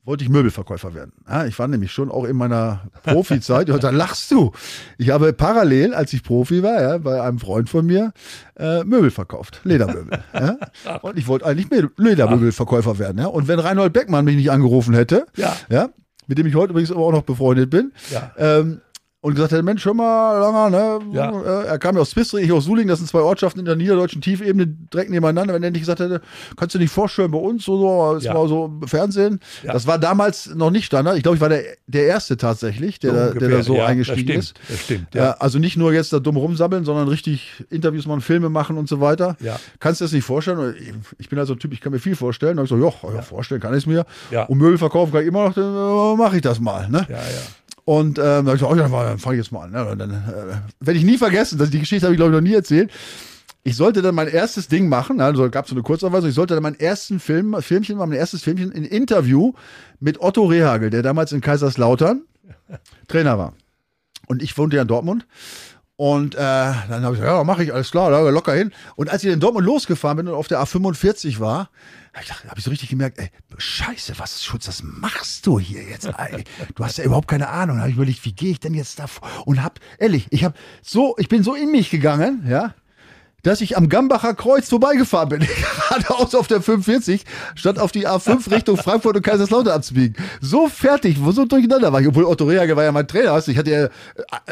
wollte 0.05 0.23
ich 0.25 0.31
Möbelverkäufer 0.31 0.95
werden. 0.95 1.13
Ja, 1.29 1.47
ich 1.47 1.59
war 1.59 1.67
nämlich 1.67 1.91
schon 1.93 2.11
auch 2.11 2.25
in 2.25 2.37
meiner 2.37 2.83
Profizeit, 3.05 3.69
ja, 3.69 3.79
da 3.79 3.91
lachst 3.91 4.31
du. 4.31 4.53
Ich 4.99 5.11
habe 5.11 5.33
parallel, 5.33 5.95
als 5.95 6.13
ich 6.13 6.23
Profi 6.23 6.63
war, 6.63 6.81
ja, 6.83 6.99
bei 6.99 7.23
einem 7.23 7.39
Freund 7.39 7.69
von 7.71 7.87
mir, 7.87 8.13
äh, 8.59 8.85
Möbel 8.85 9.11
verkauft, 9.11 9.61
Ledermöbel. 9.65 10.19
ja. 10.35 10.57
Und 11.03 11.19
ich 11.19 11.27
wollte 11.27 11.47
eigentlich 11.47 11.69
Ledermöbelverkäufer 11.97 12.99
werden. 12.99 13.19
Ja. 13.19 13.27
Und 13.27 13.49
wenn 13.49 13.59
Reinhold 13.59 13.93
Beckmann 13.93 14.25
mich 14.25 14.37
nicht 14.37 14.51
angerufen 14.51 14.95
hätte, 14.95 15.27
ja. 15.37 15.55
Ja, 15.69 15.89
mit 16.27 16.39
dem 16.39 16.47
ich 16.47 16.55
heute 16.55 16.71
übrigens 16.71 16.91
aber 16.91 17.01
auch 17.03 17.13
noch 17.13 17.23
befreundet 17.23 17.71
bin, 17.71 17.93
Ja. 18.11 18.33
ähm, 18.39 18.81
und 19.25 19.35
gesagt 19.35 19.53
hat, 19.55 19.63
Mensch, 19.65 19.83
hör 19.87 19.95
mal, 19.95 20.39
Langer, 20.39 20.69
ne? 20.69 20.99
Ja. 21.13 21.31
Äh, 21.63 21.67
Er 21.69 21.79
kam 21.79 21.95
ja 21.95 22.03
aus 22.03 22.11
Zwistring, 22.11 22.45
ich 22.45 22.53
aus 22.53 22.67
Suling, 22.67 22.87
das 22.89 22.99
sind 22.99 23.09
zwei 23.09 23.21
Ortschaften 23.21 23.61
in 23.61 23.65
der 23.65 23.75
niederdeutschen 23.75 24.21
Tiefebene 24.21 24.67
direkt 24.67 25.11
nebeneinander. 25.11 25.55
Wenn 25.55 25.63
er 25.63 25.71
nicht 25.71 25.81
gesagt 25.81 26.01
hätte, 26.01 26.21
kannst 26.59 26.75
du 26.75 26.79
nicht 26.79 26.93
vorstellen, 26.93 27.31
bei 27.31 27.39
uns 27.39 27.65
so, 27.65 27.79
so 27.79 28.17
ist 28.19 28.25
Ja. 28.25 28.35
mal 28.35 28.47
so 28.49 28.71
Fernsehen. 28.85 29.41
Ja. 29.63 29.73
Das 29.73 29.87
war 29.87 29.99
damals 29.99 30.55
noch 30.55 30.71
nicht 30.71 30.85
Standard. 30.85 31.17
Ich 31.17 31.23
glaube, 31.23 31.37
ich 31.37 31.41
war 31.41 31.49
der, 31.49 31.63
der 31.87 32.05
Erste 32.07 32.37
tatsächlich, 32.37 32.99
der, 32.99 33.13
da- 33.15 33.31
der 33.31 33.49
da 33.49 33.63
so 33.63 33.77
ja, 33.77 33.87
eingestiegen 33.87 34.37
das 34.37 34.45
ist. 34.45 34.51
stimmt, 34.51 34.69
Das 34.71 34.81
stimmt, 34.83 35.15
Ja. 35.15 35.25
ja. 35.25 35.31
also 35.39 35.59
nicht 35.59 35.79
nur 35.79 35.95
jetzt 35.95 36.13
da 36.13 36.19
dumm 36.19 36.37
rumsammeln, 36.37 36.85
sondern 36.85 37.09
richtig 37.09 37.65
Interviews 37.71 38.07
machen, 38.07 38.21
Filme 38.21 38.51
machen 38.51 38.77
und 38.77 38.91
so 38.91 39.01
weiter. 39.01 39.39
Ja. 39.41 39.59
Kannst 39.81 40.03
du 40.03 40.05
das 40.05 40.13
nicht 40.13 40.25
vorstellen? 40.25 40.75
Ich 41.17 41.31
bin 41.31 41.39
also 41.39 41.55
ein 41.55 41.59
Typ, 41.59 41.73
ich 41.73 41.81
kann 41.81 41.93
mir 41.93 41.99
viel 41.99 42.15
vorstellen. 42.15 42.59
Da 42.59 42.61
hab 42.61 42.65
ich 42.65 42.69
so, 42.71 42.77
ja, 42.77 43.15
ja, 43.15 43.23
vorstellen 43.23 43.63
kann 43.63 43.73
ich 43.73 43.79
es 43.79 43.87
mir. 43.87 44.05
Ja. 44.31 44.43
Und 44.45 44.59
Möbel 44.59 44.77
verkaufen 44.77 45.13
kann 45.13 45.23
ich 45.23 45.29
immer 45.29 45.45
noch, 45.47 45.55
dann 45.55 45.65
äh, 45.75 46.17
mache 46.17 46.37
ich 46.37 46.43
das 46.43 46.61
mal. 46.61 46.91
Ne? 46.91 47.07
Ja, 47.09 47.17
ja. 47.17 47.23
Und 47.85 48.19
ähm, 48.19 48.45
da 48.45 48.47
hab 48.47 48.55
ich 48.55 48.61
so, 48.61 48.69
oh, 48.69 48.75
ja, 48.75 48.89
dann 48.89 49.19
fange 49.19 49.37
ich 49.37 49.45
jetzt 49.45 49.53
mal 49.53 49.65
an. 49.65 49.73
Ne? 49.73 49.87
Und 49.87 49.99
dann 49.99 50.11
äh, 50.11 50.57
werde 50.81 50.99
ich 50.99 51.05
nie 51.05 51.19
vergessen, 51.19 51.59
dass 51.59 51.71
die 51.71 51.81
Geschichte 51.81 52.07
habe 52.07 52.15
ich 52.15 52.19
glaube 52.19 52.33
ich 52.33 52.37
noch 52.37 52.49
nie 52.49 52.55
erzählt. 52.55 52.91
Ich 53.63 53.77
sollte 53.77 54.03
dann 54.03 54.15
mein 54.15 54.29
erstes 54.29 54.69
Ding 54.69 54.89
machen, 54.89 55.21
also 55.23 55.49
gab 55.49 55.65
es 55.65 55.71
so 55.71 55.75
eine 55.75 55.83
Kurzanweisung, 55.83 56.29
ich 56.29 56.35
sollte 56.35 56.53
dann 56.53 56.63
mein 56.63 56.79
ersten 56.79 57.19
Film, 57.19 57.57
Filmchen 57.61 57.97
machen, 57.97 58.11
mein 58.11 58.19
erstes 58.19 58.43
Filmchen, 58.43 58.71
ein 58.73 58.85
Interview 58.85 59.53
mit 60.01 60.21
Otto 60.21 60.45
Rehagel, 60.45 60.91
der 60.91 61.03
damals 61.03 61.33
in 61.33 61.41
Kaiserslautern 61.41 62.25
Trainer 63.09 63.39
war. 63.39 63.55
Und 64.27 64.43
ich 64.43 64.57
wohnte 64.57 64.77
ja 64.77 64.83
in 64.83 64.89
Dortmund. 64.89 65.27
Und 65.97 66.35
äh, 66.35 66.39
dann 66.39 67.05
habe 67.05 67.15
ich 67.15 67.21
gesagt, 67.21 67.39
ja, 67.39 67.45
mache 67.45 67.63
ich, 67.63 67.73
alles 67.73 67.93
klar, 67.93 68.11
locker 68.31 68.55
hin. 68.55 68.73
Und 68.97 69.11
als 69.11 69.23
ich 69.23 69.33
in 69.33 69.39
Dortmund 69.39 69.65
losgefahren 69.65 70.17
bin 70.17 70.29
und 70.29 70.35
auf 70.35 70.49
der 70.49 70.61
A45 70.61 71.39
war, 71.39 71.71
habe 72.13 72.27
hab 72.49 72.59
ich 72.59 72.65
so 72.65 72.71
richtig 72.71 72.89
gemerkt, 72.89 73.19
ey, 73.19 73.31
scheiße, 73.57 74.15
was 74.19 74.45
Schutz, 74.45 74.67
was 74.67 74.83
machst 74.83 75.47
du 75.47 75.61
hier 75.61 75.83
jetzt? 75.83 76.07
Ey, 76.07 76.45
du 76.75 76.85
hast 76.85 76.99
ja 76.99 77.05
überhaupt 77.05 77.29
keine 77.29 77.49
Ahnung. 77.49 77.77
Da 77.77 77.83
habe 77.83 77.91
ich 77.91 77.97
überlegt, 77.97 78.25
wie 78.25 78.33
gehe 78.33 78.51
ich 78.51 78.61
denn 78.61 78.75
jetzt 78.75 78.99
da 78.99 79.07
vor? 79.07 79.29
Und 79.47 79.63
hab, 79.63 79.79
ehrlich, 79.99 80.27
ich 80.31 80.43
habe 80.43 80.55
so, 80.83 81.15
ich 81.19 81.29
bin 81.29 81.45
so 81.45 81.55
in 81.55 81.71
mich 81.71 81.91
gegangen, 81.91 82.45
ja, 82.49 82.75
dass 83.45 83.61
ich 83.61 83.77
am 83.77 83.89
Gambacher 83.89 84.35
Kreuz 84.35 84.69
vorbeigefahren 84.69 85.29
bin. 85.29 85.41
Geradeaus 85.89 86.35
auf 86.35 86.49
der 86.49 86.61
45, 86.61 87.25
statt 87.55 87.79
auf 87.79 87.93
die 87.93 88.09
A5 88.09 88.51
Richtung 88.51 88.77
Frankfurt 88.77 89.17
und 89.17 89.23
Kaiserslautern 89.23 89.75
abzubiegen. 89.75 90.17
So 90.41 90.67
fertig, 90.69 91.19
wo 91.21 91.31
so 91.31 91.45
durcheinander 91.45 91.93
war 91.93 92.01
ich. 92.01 92.09
Obwohl 92.09 92.25
Otto 92.25 92.45
Rehage 92.47 92.75
war 92.75 92.83
ja 92.85 92.91
mein 92.91 93.07
Trainer. 93.07 93.33
weißt 93.33 93.47
du, 93.47 93.53
Ich 93.53 93.59
hatte 93.59 93.71
ja 93.71 93.85
äh, 93.85 93.91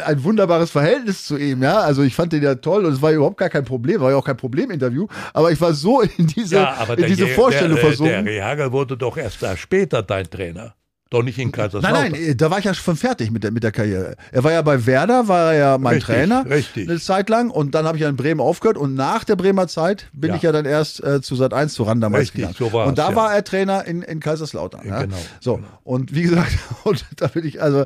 ein 0.06 0.22
wunderbares 0.22 0.70
Verhältnis 0.70 1.24
zu 1.26 1.36
ihm. 1.36 1.62
ja. 1.62 1.80
Also 1.80 2.02
ich 2.02 2.14
fand 2.14 2.32
den 2.32 2.42
ja 2.42 2.54
toll 2.54 2.84
und 2.86 2.92
es 2.92 3.02
war 3.02 3.10
überhaupt 3.10 3.38
gar 3.38 3.48
kein 3.48 3.64
Problem. 3.64 4.00
War 4.00 4.10
ja 4.12 4.16
auch 4.16 4.24
kein 4.24 4.36
Probleminterview. 4.36 5.08
Aber 5.32 5.50
ich 5.50 5.60
war 5.60 5.72
so 5.74 6.02
in 6.02 6.26
diese, 6.28 6.56
ja, 6.56 6.82
in 6.88 6.96
der, 6.96 7.06
diese 7.08 7.24
Je- 7.26 7.34
Vorstellung 7.34 7.74
der, 7.76 7.82
äh, 7.84 7.86
versunken. 7.88 8.24
Der 8.24 8.32
Rehagel 8.32 8.72
wurde 8.72 8.96
doch 8.96 9.16
erst 9.16 9.42
da 9.42 9.56
später 9.56 10.02
dein 10.02 10.28
Trainer. 10.30 10.74
Doch 11.12 11.22
nicht 11.22 11.38
in 11.38 11.52
Kaiserslautern. 11.52 11.92
Nein, 11.92 12.12
nein, 12.12 12.20
äh, 12.30 12.34
da 12.34 12.50
war 12.50 12.58
ich 12.58 12.64
ja 12.64 12.74
schon 12.74 12.96
fertig 12.96 13.30
mit 13.30 13.44
der, 13.44 13.50
mit 13.52 13.62
der 13.62 13.70
Karriere. 13.70 14.16
Er 14.32 14.42
war 14.42 14.50
ja 14.52 14.62
bei 14.62 14.84
Werder, 14.86 15.28
war 15.28 15.52
er 15.52 15.58
ja 15.58 15.78
mein 15.78 15.94
Richtig, 15.94 16.14
Trainer 16.14 16.44
richtig. 16.48 16.88
eine 16.88 16.98
Zeit 16.98 17.28
lang 17.28 17.50
und 17.50 17.74
dann 17.74 17.84
habe 17.86 17.98
ich 17.98 18.02
ja 18.02 18.08
in 18.08 18.16
Bremen 18.16 18.40
aufgehört 18.40 18.78
und 18.78 18.94
nach 18.94 19.22
der 19.24 19.36
Bremer 19.36 19.68
Zeit 19.68 20.06
bin 20.12 20.30
Ja. 20.30 20.36
ich 20.36 20.42
ja 20.42 20.52
dann 20.52 20.64
erst 20.64 21.04
äh, 21.04 21.20
zu 21.20 21.36
Sat 21.36 21.52
1 21.54 21.74
zu 21.74 21.82
Ran 21.84 22.00
damals 22.00 22.22
Richtig, 22.22 22.40
gegangen. 22.40 22.56
so 22.58 22.72
war's, 22.72 22.88
und 22.88 22.98
da 22.98 23.10
ja. 23.10 23.16
war 23.16 23.34
er 23.34 23.44
Trainer 23.44 23.84
in, 23.84 24.02
in 24.02 24.20
Kaiserslautern. 24.20 24.86
Ja, 24.88 25.02
genau, 25.02 25.16
So, 25.40 25.60
und 25.84 26.14
wie 26.14 26.22
gesagt, 26.22 26.52
und 26.84 27.04
da 27.16 27.26
bin 27.28 27.44
ich, 27.46 27.60
also, 27.62 27.84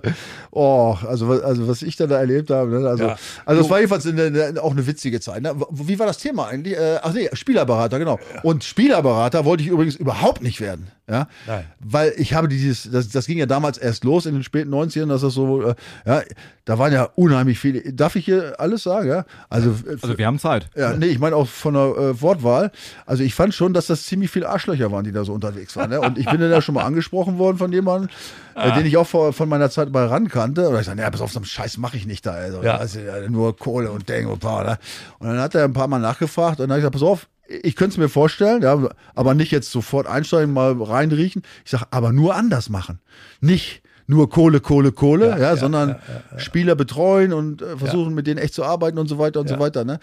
oh, 0.51 0.97
also, 1.07 1.29
was- 1.29 1.43
also 1.43 1.69
was 1.69 1.83
ich 1.83 1.97
da, 1.97 2.07
da 2.07 2.19
erlebt 2.19 2.51
habe, 2.51 2.71
ne? 2.81 2.89
also, 2.89 3.13
also 3.45 3.63
es 3.63 3.69
war 3.71 3.79
jedenfalls 3.79 4.07
eine, 4.07 4.25
eine, 4.25 4.63
auch 4.63 4.71
eine 4.73 4.87
witzige 4.87 5.21
Zeit. 5.21 5.43
Ne? 5.43 5.53
Wie 5.71 5.99
war 5.99 6.07
das 6.07 6.19
Thema 6.19 6.47
eigentlich? 6.49 6.77
Äh, 6.77 6.99
ach 7.03 7.13
nee, 7.13 7.29
Spielerberater, 7.33 7.99
genau. 7.99 8.19
Und 8.43 8.65
Spielerberater 8.65 9.45
wollte 9.45 9.63
ich 9.63 9.69
übrigens 9.69 9.97
überhaupt 9.97 10.43
nicht 10.43 10.61
werden. 10.61 10.89
Ja? 11.09 11.29
Nein. 11.47 11.65
Weil 11.81 12.13
ich 12.17 12.35
habe 12.35 12.49
dieses, 12.49 12.91
das, 12.91 13.09
das 13.17 13.27
ging 13.27 13.39
ja 13.39 13.47
damals 13.47 13.79
erst 13.79 14.05
los 14.05 14.27
in 14.27 14.35
den 14.35 14.43
späten 14.45 14.73
90ern, 14.73 15.09
dass 15.09 15.23
das 15.23 15.35
so, 15.35 15.63
äh, 15.63 15.75
ja, 16.05 16.23
da 16.65 16.79
waren 16.79 16.93
ja 16.93 17.09
unheimlich 17.15 17.59
viele. 17.59 17.93
Darf 17.93 18.17
ich 18.17 18.25
hier 18.27 18.55
alles 18.59 18.83
sagen, 18.83 19.09
ja? 19.09 19.25
Also, 19.49 19.75
Also 20.03 20.19
wir 20.19 20.27
haben 20.27 20.39
Zeit. 20.39 20.69
ja, 20.77 20.93
nee, 20.95 21.07
ich 21.07 21.19
meine 21.19 21.37
auch 21.37 21.47
von 21.49 21.75
der 21.75 21.83
äh, 21.97 22.21
Wortwahl. 22.21 22.71
Also 23.07 23.23
ich 23.23 23.35
fand 23.35 23.55
schon, 23.55 23.73
dass 23.73 23.87
das 23.87 24.05
ziemlich 24.05 24.31
viele 24.31 24.49
Arschlöcher 24.49 24.91
waren, 24.93 25.05
die 25.05 25.13
da 25.13 25.25
so 25.25 25.33
unterwegs 25.33 25.77
waren. 25.77 25.91
Ne? 25.91 26.01
Und 26.01 26.19
ich 26.19 26.27
bin 26.31 26.41
dann 26.41 26.51
ja 26.51 26.61
schon 26.61 26.75
mal 26.75 26.85
angesprochen 26.85 27.39
worden 27.39 27.57
von 27.59 27.73
jemandem, 27.73 28.11
äh, 28.55 28.73
den 28.73 28.85
ich 28.87 28.97
auch 28.97 29.07
vor, 29.07 29.33
von 29.33 29.49
meiner 29.49 29.71
Zeit 29.71 29.93
bei 29.93 30.05
RAN 30.05 30.29
kannte. 30.29 30.69
Und 30.69 30.79
ich 30.79 30.87
sage, 30.87 31.01
ja, 31.01 31.11
pass 31.11 31.21
auf, 31.21 31.33
so 31.33 31.39
einen 31.39 31.47
Scheiß 31.47 31.79
mache 31.79 31.97
ich 31.97 32.07
nicht 32.07 32.27
da. 32.27 32.33
Also, 32.33 32.63
Ja. 32.63 32.85
ja 32.85 33.29
nur 33.29 33.57
Kohle 33.57 33.91
und 33.91 34.09
Ding 34.09 34.27
und 34.27 34.41
Power. 34.41 34.65
Ne? 34.65 34.79
Und 35.21 35.29
dann 35.29 35.39
hat 35.39 35.55
er 35.55 35.65
ein 35.65 35.73
paar 35.73 35.89
Mal 35.89 35.99
nachgefragt 36.01 36.61
und 36.61 36.69
dann 36.69 36.71
habe 36.71 36.81
ich 36.81 36.83
gesagt, 36.83 36.95
pass 36.95 37.03
auf, 37.03 37.27
ich 37.49 37.77
könnte 37.77 37.95
es 37.95 37.99
mir 37.99 38.09
vorstellen, 38.09 38.63
ja, 38.63 38.89
aber 39.15 39.35
nicht 39.35 39.51
jetzt 39.51 39.71
sofort 39.71 40.07
einsteigen, 40.07 40.53
mal 40.53 40.73
reinriechen. 40.81 41.43
Ich 41.65 41.71
sage, 41.71 41.87
aber 41.91 42.13
nur 42.13 42.35
anders 42.35 42.69
machen. 42.69 43.01
Nicht 43.41 43.83
nur 44.07 44.31
Kohle, 44.31 44.61
Kohle, 44.61 44.93
Kohle, 44.93 45.31
ja, 45.31 45.39
ja, 45.39 45.57
sondern 45.57 45.97
Spieler 46.37 46.75
betreuen 46.75 47.33
und 47.33 47.63
äh, 47.63 47.77
versuchen, 47.77 48.15
mit 48.15 48.27
denen 48.27 48.39
echt 48.39 48.55
zu 48.55 48.65
arbeiten 48.65 48.99
und 48.99 49.09
so 49.09 49.19
weiter 49.19 49.41
und 49.41 49.49
so 49.49 49.59
weiter. 49.59 49.85
Ne? 49.85 49.99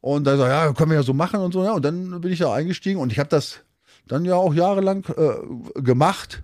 Und 0.00 0.24
da 0.24 0.36
sag 0.36 0.46
ich, 0.46 0.52
ja, 0.52 0.72
können 0.72 0.90
wir 0.90 0.96
ja 0.96 1.02
so 1.02 1.14
machen 1.14 1.40
und 1.40 1.52
so. 1.52 1.64
Ja. 1.64 1.72
Und 1.72 1.84
dann 1.84 2.20
bin 2.20 2.32
ich 2.32 2.38
da 2.38 2.54
eingestiegen 2.54 3.00
und 3.00 3.12
ich 3.12 3.18
habe 3.18 3.28
das 3.28 3.60
dann 4.06 4.24
ja 4.24 4.34
auch 4.34 4.54
jahrelang 4.54 5.04
äh, 5.16 5.80
gemacht. 5.80 6.42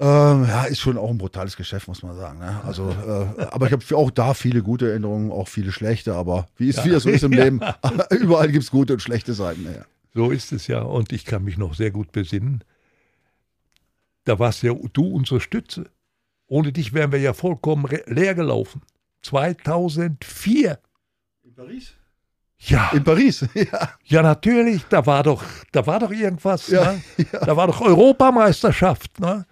Ähm, 0.00 0.46
ja, 0.48 0.64
ist 0.64 0.80
schon 0.80 0.98
auch 0.98 1.10
ein 1.10 1.18
brutales 1.18 1.56
Geschäft, 1.56 1.86
muss 1.86 2.02
man 2.02 2.16
sagen. 2.16 2.40
Ne? 2.40 2.60
Also, 2.64 2.90
äh, 2.90 3.44
aber 3.44 3.66
ich 3.66 3.72
habe 3.72 3.96
auch 3.96 4.10
da 4.10 4.34
viele 4.34 4.62
gute 4.62 4.90
Erinnerungen, 4.90 5.30
auch 5.30 5.46
viele 5.46 5.70
schlechte. 5.70 6.14
Aber 6.14 6.48
wie 6.56 6.68
es 6.68 6.84
wie 6.84 6.90
das 6.90 7.04
so 7.04 7.10
ist 7.10 7.22
im 7.22 7.32
Leben, 7.32 7.60
überall 8.10 8.50
gibt 8.50 8.64
es 8.64 8.70
gute 8.70 8.94
und 8.94 9.00
schlechte 9.00 9.34
Seiten. 9.34 9.64
Ja. 9.64 9.84
So 10.12 10.30
ist 10.30 10.52
es 10.52 10.66
ja. 10.66 10.82
Und 10.82 11.12
ich 11.12 11.24
kann 11.24 11.44
mich 11.44 11.58
noch 11.58 11.74
sehr 11.74 11.92
gut 11.92 12.10
besinnen. 12.10 12.64
Da 14.24 14.38
warst 14.38 14.62
ja 14.62 14.72
du 14.72 15.06
unsere 15.06 15.40
Stütze. 15.40 15.90
Ohne 16.46 16.72
dich 16.72 16.92
wären 16.92 17.12
wir 17.12 17.20
ja 17.20 17.32
vollkommen 17.32 17.86
leer 18.06 18.34
gelaufen. 18.34 18.82
2004. 19.22 20.78
In 21.44 21.54
Paris? 21.54 21.94
Ja, 22.58 22.90
In 22.92 23.04
Paris, 23.04 23.46
ja. 23.54 23.90
ja 24.04 24.22
natürlich. 24.22 24.82
Da 24.88 25.04
war 25.06 25.22
doch, 25.22 25.44
da 25.72 25.86
war 25.86 26.00
doch 26.00 26.10
irgendwas. 26.10 26.68
Ja, 26.68 26.92
ne? 26.92 27.02
Da 27.32 27.56
war 27.56 27.66
doch 27.66 27.80
Europameisterschaft. 27.80 29.20
Ne? 29.20 29.46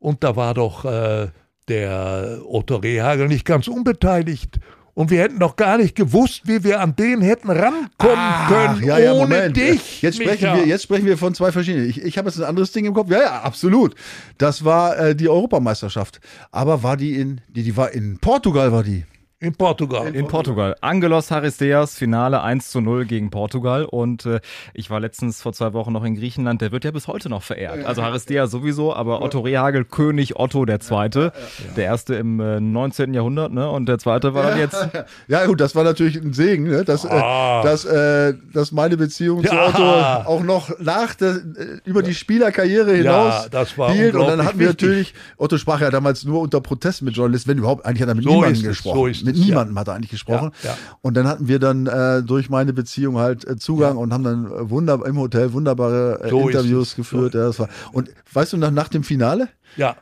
Und 0.00 0.24
da 0.24 0.34
war 0.34 0.54
doch 0.54 0.84
äh, 0.84 1.28
der 1.68 2.40
Otto 2.44 2.76
Rehagel 2.76 3.28
nicht 3.28 3.44
ganz 3.44 3.68
unbeteiligt. 3.68 4.58
Und 4.94 5.10
wir 5.10 5.20
hätten 5.20 5.38
noch 5.38 5.56
gar 5.56 5.78
nicht 5.78 5.94
gewusst, 5.94 6.42
wie 6.44 6.64
wir 6.64 6.80
an 6.80 6.96
den 6.96 7.20
hätten 7.20 7.48
rankommen 7.48 8.48
können, 8.48 8.82
ja, 8.84 8.98
ja, 8.98 9.12
ohne 9.12 9.20
Moment. 9.20 9.56
dich. 9.56 10.02
Jetzt 10.02 10.16
sprechen, 10.16 10.50
Micha. 10.50 10.56
wir, 10.56 10.66
jetzt 10.66 10.82
sprechen 10.82 11.06
wir 11.06 11.16
von 11.16 11.32
zwei 11.32 11.52
verschiedenen. 11.52 11.88
Ich, 11.88 12.02
ich 12.02 12.18
habe 12.18 12.28
jetzt 12.28 12.38
ein 12.38 12.44
anderes 12.44 12.72
Ding 12.72 12.84
im 12.86 12.92
Kopf. 12.92 13.10
Ja, 13.10 13.20
ja, 13.20 13.40
absolut. 13.40 13.94
Das 14.36 14.64
war 14.64 14.98
äh, 14.98 15.14
die 15.14 15.28
Europameisterschaft. 15.28 16.20
Aber 16.50 16.82
war 16.82 16.96
die 16.96 17.14
in, 17.14 17.40
die, 17.48 17.62
die 17.62 17.76
war 17.76 17.92
in 17.92 18.18
Portugal, 18.18 18.72
war 18.72 18.82
die. 18.82 19.04
In 19.42 19.54
Portugal. 19.54 20.14
In 20.14 20.28
Portugal. 20.28 20.76
Angelos 20.82 21.30
Haristeas, 21.30 21.94
Finale 21.94 22.42
1 22.42 22.70
zu 22.70 22.82
0 22.82 23.06
gegen 23.06 23.30
Portugal. 23.30 23.86
Und 23.86 24.26
äh, 24.26 24.40
ich 24.74 24.90
war 24.90 25.00
letztens 25.00 25.40
vor 25.40 25.54
zwei 25.54 25.72
Wochen 25.72 25.94
noch 25.94 26.04
in 26.04 26.14
Griechenland. 26.14 26.60
Der 26.60 26.72
wird 26.72 26.84
ja 26.84 26.90
bis 26.90 27.06
heute 27.08 27.30
noch 27.30 27.42
verehrt. 27.42 27.86
Also 27.86 28.02
Haristeas 28.02 28.50
sowieso, 28.50 28.94
aber 28.94 29.22
Otto 29.22 29.40
Rehagel, 29.40 29.86
König 29.86 30.38
Otto 30.38 30.66
der 30.66 30.80
Zweite. 30.80 31.32
Der 31.74 31.84
erste 31.86 32.16
im 32.16 32.38
äh, 32.38 32.60
19. 32.60 33.14
Jahrhundert, 33.14 33.50
ne? 33.54 33.70
Und 33.70 33.86
der 33.86 33.96
zweite 33.98 34.34
war 34.34 34.42
dann 34.42 34.58
jetzt. 34.58 34.76
Ja, 35.26 35.46
gut, 35.46 35.58
das 35.62 35.74
war 35.74 35.84
natürlich 35.84 36.16
ein 36.16 36.34
Segen, 36.34 36.64
ne? 36.64 36.84
dass, 36.84 37.06
Ah. 37.06 37.60
äh, 37.60 37.64
dass, 37.64 37.84
äh, 37.86 38.34
dass 38.52 38.72
meine 38.72 38.98
Beziehung 38.98 39.42
zu 39.42 39.54
Ja. 39.54 39.68
Otto 39.68 39.82
auch 40.28 40.42
noch 40.42 40.68
nach 40.80 41.14
der, 41.14 41.36
äh, 41.36 41.78
über 41.86 42.02
die 42.02 42.12
Spielerkarriere 42.12 42.92
hinaus 42.94 43.44
Ja, 43.44 43.48
das 43.50 43.78
war 43.78 43.90
hielt. 43.92 44.14
Und 44.16 44.26
dann 44.26 44.44
hatten 44.44 44.58
wir 44.58 44.68
wichtig. 44.68 44.82
natürlich, 44.88 45.14
Otto 45.38 45.56
sprach 45.56 45.80
ja 45.80 45.88
damals 45.90 46.26
nur 46.26 46.40
unter 46.40 46.60
Protest 46.60 47.00
mit 47.00 47.16
Journalisten, 47.16 47.48
wenn 47.52 47.58
überhaupt, 47.58 47.86
eigentlich 47.86 48.02
hat 48.02 48.08
er 48.10 48.14
mit 48.16 48.24
So 48.24 48.34
niemandem 48.34 48.62
gesprochen. 48.64 48.98
so 48.98 49.06
ist 49.06 49.29
mit 49.30 49.36
es, 49.36 49.40
ja. 49.42 49.46
niemandem 49.48 49.78
hat 49.78 49.88
er 49.88 49.94
eigentlich 49.94 50.10
gesprochen. 50.10 50.52
Ja, 50.62 50.70
ja. 50.70 50.76
Und 51.02 51.14
dann 51.16 51.26
hatten 51.26 51.48
wir 51.48 51.58
dann 51.58 51.86
äh, 51.86 52.22
durch 52.22 52.50
meine 52.50 52.72
Beziehung 52.72 53.18
halt 53.18 53.46
äh, 53.46 53.56
Zugang 53.56 53.96
und 53.96 54.12
haben 54.12 54.24
dann 54.24 54.46
äh, 54.46 54.70
wunder 54.70 55.00
im 55.04 55.18
Hotel 55.18 55.52
wunderbare 55.52 56.20
äh, 56.24 56.28
So 56.30 56.48
Interviews 56.48 56.94
geführt. 56.96 57.32
So 57.32 57.58
war, 57.60 57.68
und 57.92 58.10
weißt 58.32 58.52
du, 58.52 58.56
nach, 58.56 58.70
nach 58.70 58.88
dem 58.88 59.02
Finale? 59.02 59.48
Ja, 59.76 59.96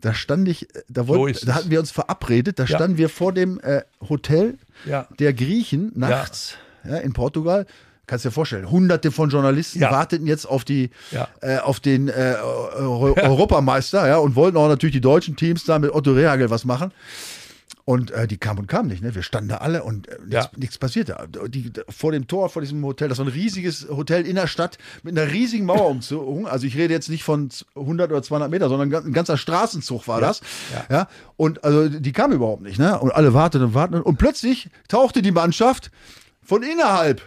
Da 0.00 0.14
stand 0.14 0.48
ich, 0.48 0.74
äh, 0.74 0.82
da, 0.88 1.02
So 1.02 1.08
wollten, 1.08 1.34
ist 1.36 1.46
da 1.48 1.54
hatten 1.54 1.70
wir 1.70 1.80
uns 1.80 1.90
verabredet, 1.90 2.58
da 2.58 2.66
standen 2.66 2.96
wir 2.96 3.08
vor 3.08 3.32
dem 3.32 3.60
äh, 3.60 3.82
Hotel 4.08 4.58
der 5.18 5.32
Griechen 5.34 5.92
nachts 5.94 6.54
in 7.04 7.12
Portugal. 7.12 7.66
Kannst 8.06 8.24
dir 8.24 8.30
vorstellen, 8.32 8.68
hunderte 8.70 9.12
von 9.12 9.30
Journalisten 9.30 9.78
Ja. 9.78 9.92
warteten 9.92 10.26
jetzt 10.26 10.44
auf 10.44 10.64
die 10.64 10.90
Ja. 11.12 11.28
äh, 11.42 11.58
auf 11.58 11.78
den 11.78 12.08
äh, 12.08 12.34
Euro 12.74 13.14
Europameister, 13.14 14.08
ja, 14.08 14.16
und 14.16 14.34
wollten 14.34 14.56
auch 14.56 14.66
natürlich 14.66 14.94
die 14.94 15.00
deutschen 15.00 15.36
Teams 15.36 15.64
da 15.64 15.78
mit 15.78 15.92
Otto 15.92 16.12
Rehagel 16.12 16.50
was 16.50 16.64
machen. 16.64 16.90
Und 17.84 18.10
äh, 18.10 18.26
die 18.28 18.36
kamen 18.36 18.60
und 18.60 18.66
kamen 18.66 18.88
nicht, 18.88 19.02
ne? 19.02 19.14
Wir 19.14 19.22
standen 19.22 19.48
da 19.48 19.56
alle 19.56 19.82
und 19.82 20.06
äh, 20.08 20.16
nichts, 20.20 20.32
Ja. 20.32 20.50
nichts 20.56 20.78
passierte. 20.78 21.16
Die, 21.48 21.72
vor 21.88 22.12
dem 22.12 22.26
Tor, 22.28 22.48
vor 22.50 22.62
diesem 22.62 22.84
Hotel, 22.84 23.08
das 23.08 23.18
war 23.18 23.24
ein 23.26 23.32
riesiges 23.32 23.88
Hotel 23.88 24.26
in 24.26 24.36
der 24.36 24.46
Stadt 24.46 24.78
mit 25.02 25.18
einer 25.18 25.30
riesigen 25.32 25.64
Mauerumzug. 25.66 26.48
Also 26.50 26.66
ich 26.66 26.76
rede 26.76 26.92
jetzt 26.94 27.08
nicht 27.08 27.24
von 27.24 27.48
100 27.74 28.10
oder 28.10 28.22
200 28.22 28.50
Meter, 28.50 28.68
sondern 28.68 28.92
ein 29.06 29.12
ganzer 29.12 29.36
Straßenzug 29.36 30.06
war 30.08 30.20
das. 30.20 30.40
Ja. 30.90 31.08
Und 31.36 31.64
also 31.64 31.88
die 31.88 32.12
kamen 32.12 32.34
überhaupt 32.34 32.62
nicht, 32.62 32.78
ne? 32.78 32.98
Und 32.98 33.12
alle 33.12 33.34
warteten 33.34 33.68
und 33.68 33.74
warteten. 33.74 34.02
Und 34.02 34.18
plötzlich 34.18 34.68
tauchte 34.88 35.22
die 35.22 35.32
Mannschaft 35.32 35.90
von 36.42 36.62
innerhalb 36.62 37.22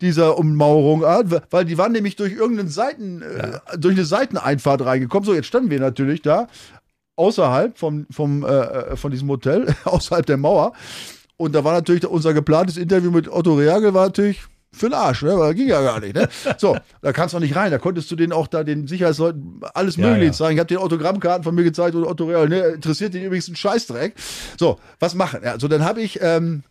dieser 0.00 0.38
Ummauerung 0.38 1.04
an, 1.04 1.42
weil 1.50 1.64
die 1.64 1.76
waren 1.76 1.90
nämlich 1.90 2.14
durch 2.14 2.32
irgendeinen 2.32 2.68
Seiten, 2.68 3.20
äh, 3.22 3.58
durch 3.76 3.94
eine 3.96 4.04
Seiteneinfahrt 4.04 4.84
reingekommen. 4.84 5.26
So, 5.26 5.34
jetzt 5.34 5.46
standen 5.48 5.70
wir 5.70 5.80
natürlich 5.80 6.22
da 6.22 6.46
außerhalb 7.18 7.76
vom, 7.76 8.06
vom, 8.10 8.44
äh, 8.44 8.96
von 8.96 9.10
diesem 9.10 9.28
Hotel, 9.28 9.74
außerhalb 9.84 10.24
der 10.24 10.36
Mauer. 10.36 10.72
Und 11.36 11.54
da 11.54 11.64
war 11.64 11.72
natürlich 11.72 12.06
unser 12.06 12.32
geplantes 12.32 12.76
Interview 12.76 13.10
mit 13.10 13.28
Otto 13.28 13.54
Reagel 13.54 13.94
war 13.94 14.06
natürlich 14.06 14.40
für 14.72 14.88
den 14.88 14.94
Arsch, 14.94 15.22
ne? 15.22 15.38
Weil 15.38 15.54
ging 15.54 15.68
ja 15.68 15.80
gar 15.80 16.00
nicht, 16.00 16.14
ne? 16.14 16.28
So, 16.58 16.76
da 17.00 17.12
kannst 17.12 17.32
du 17.32 17.38
auch 17.38 17.42
nicht 17.42 17.56
rein. 17.56 17.70
Da 17.70 17.78
konntest 17.78 18.10
du 18.10 18.16
denen 18.16 18.32
auch 18.32 18.46
da 18.46 18.64
den 18.64 18.86
Sicherheitsleuten 18.86 19.60
alles 19.74 19.96
Ja, 19.96 20.06
Mögliche 20.06 20.26
ja. 20.26 20.32
zeigen. 20.32 20.54
Ich 20.54 20.60
habe 20.60 20.68
den 20.68 20.78
Autogrammkarten 20.78 21.44
von 21.44 21.54
mir 21.54 21.64
gezeigt 21.64 21.94
und 21.94 22.04
Otto 22.04 22.26
Reagel, 22.26 22.48
ne? 22.48 22.60
Interessiert 22.74 23.14
den 23.14 23.24
übrigens 23.24 23.48
einen 23.48 23.56
Scheißdreck. 23.56 24.14
So, 24.58 24.78
was 25.00 25.14
machen? 25.14 25.40
Ja, 25.42 25.58
so, 25.58 25.68
dann 25.68 25.84
habe 25.84 26.00
ich 26.02 26.20
ähm, 26.22 26.62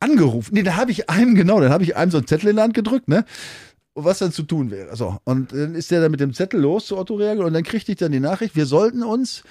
angerufen. 0.00 0.54
Nee, 0.54 0.62
da 0.62 0.76
habe 0.76 0.90
ich 0.90 1.10
einem, 1.10 1.34
genau, 1.34 1.60
dann 1.60 1.72
habe 1.72 1.82
ich 1.84 1.96
einem 1.96 2.10
so 2.10 2.18
einen 2.18 2.26
Zettel 2.26 2.50
in 2.50 2.56
die 2.56 2.62
Hand 2.62 2.74
gedrückt, 2.74 3.08
ne? 3.08 3.24
Was 4.04 4.18
dann 4.18 4.32
zu 4.32 4.42
tun 4.42 4.70
wäre. 4.70 4.96
So, 4.96 5.18
und 5.24 5.52
dann 5.52 5.74
ist 5.74 5.90
der 5.90 6.00
dann 6.00 6.10
mit 6.10 6.20
dem 6.20 6.34
Zettel 6.34 6.60
los 6.60 6.86
zu 6.86 6.96
Otto 6.96 7.14
Reagel 7.14 7.44
und 7.44 7.52
dann 7.52 7.62
kriegte 7.62 7.92
ich 7.92 7.98
dann 7.98 8.12
die 8.12 8.20
Nachricht, 8.20 8.56
wir 8.56 8.66
sollten 8.66 9.02
uns 9.02 9.42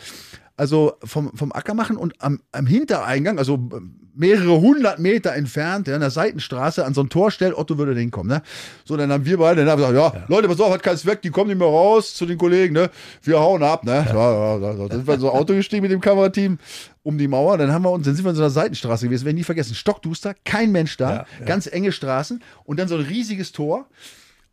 also 0.59 0.93
vom, 1.05 1.31
vom 1.35 1.53
Acker 1.53 1.73
machen 1.73 1.95
und 1.95 2.15
am, 2.19 2.41
am 2.51 2.67
Hintereingang, 2.67 3.39
also 3.39 3.69
mehrere 4.13 4.59
hundert 4.59 4.99
Meter 4.99 5.33
entfernt, 5.33 5.87
ja, 5.87 5.95
an 5.95 6.01
der 6.01 6.09
Seitenstraße, 6.09 6.83
an 6.85 6.93
so 6.93 7.01
ein 7.01 7.07
Tor 7.07 7.31
stellen, 7.31 7.53
Otto 7.53 7.77
würde 7.77 7.97
hinkommen. 7.97 8.29
Ne? 8.29 8.43
So, 8.83 8.97
dann 8.97 9.09
haben 9.09 9.23
wir 9.23 9.37
beide, 9.37 9.63
dann 9.63 9.69
haben 9.69 9.81
wir 9.81 9.87
gesagt, 9.87 10.15
ja, 10.15 10.25
Leute, 10.27 10.49
pass 10.49 10.59
auf, 10.59 10.73
hat 10.73 10.83
keins 10.83 11.05
weg, 11.05 11.21
die 11.21 11.29
kommen 11.29 11.47
nicht 11.47 11.59
mehr 11.59 11.67
raus 11.67 12.13
zu 12.13 12.25
den 12.25 12.37
Kollegen, 12.37 12.73
ne? 12.73 12.89
Wir 13.23 13.39
hauen 13.39 13.63
ab, 13.63 13.85
ne? 13.85 14.05
Ja. 14.05 14.13
Ja, 14.13 14.57
ja, 14.57 14.73
ja. 14.73 14.87
Dann 14.87 14.91
sind 14.91 15.07
wir 15.07 15.13
in 15.13 15.19
so 15.21 15.31
ein 15.31 15.39
Auto 15.39 15.53
gestiegen 15.53 15.83
mit 15.83 15.91
dem 15.91 16.01
Kamerateam 16.01 16.59
um 17.03 17.17
die 17.17 17.29
Mauer, 17.29 17.57
dann 17.57 17.71
haben 17.71 17.83
wir 17.83 17.91
uns, 17.91 18.05
dann 18.05 18.15
sind 18.15 18.25
wir 18.25 18.31
in 18.31 18.35
so 18.35 18.41
einer 18.41 18.49
Seitenstraße 18.49 19.05
gewesen, 19.05 19.23
werden 19.23 19.37
nie 19.37 19.45
vergessen, 19.45 19.75
stockduster, 19.75 20.35
kein 20.43 20.73
Mensch 20.73 20.97
da, 20.97 21.09
Ja, 21.09 21.25
ja. 21.39 21.45
ganz 21.45 21.67
enge 21.67 21.93
Straßen 21.93 22.43
und 22.65 22.77
dann 22.77 22.89
so 22.89 22.95
ein 22.95 23.05
riesiges 23.05 23.53
Tor 23.53 23.85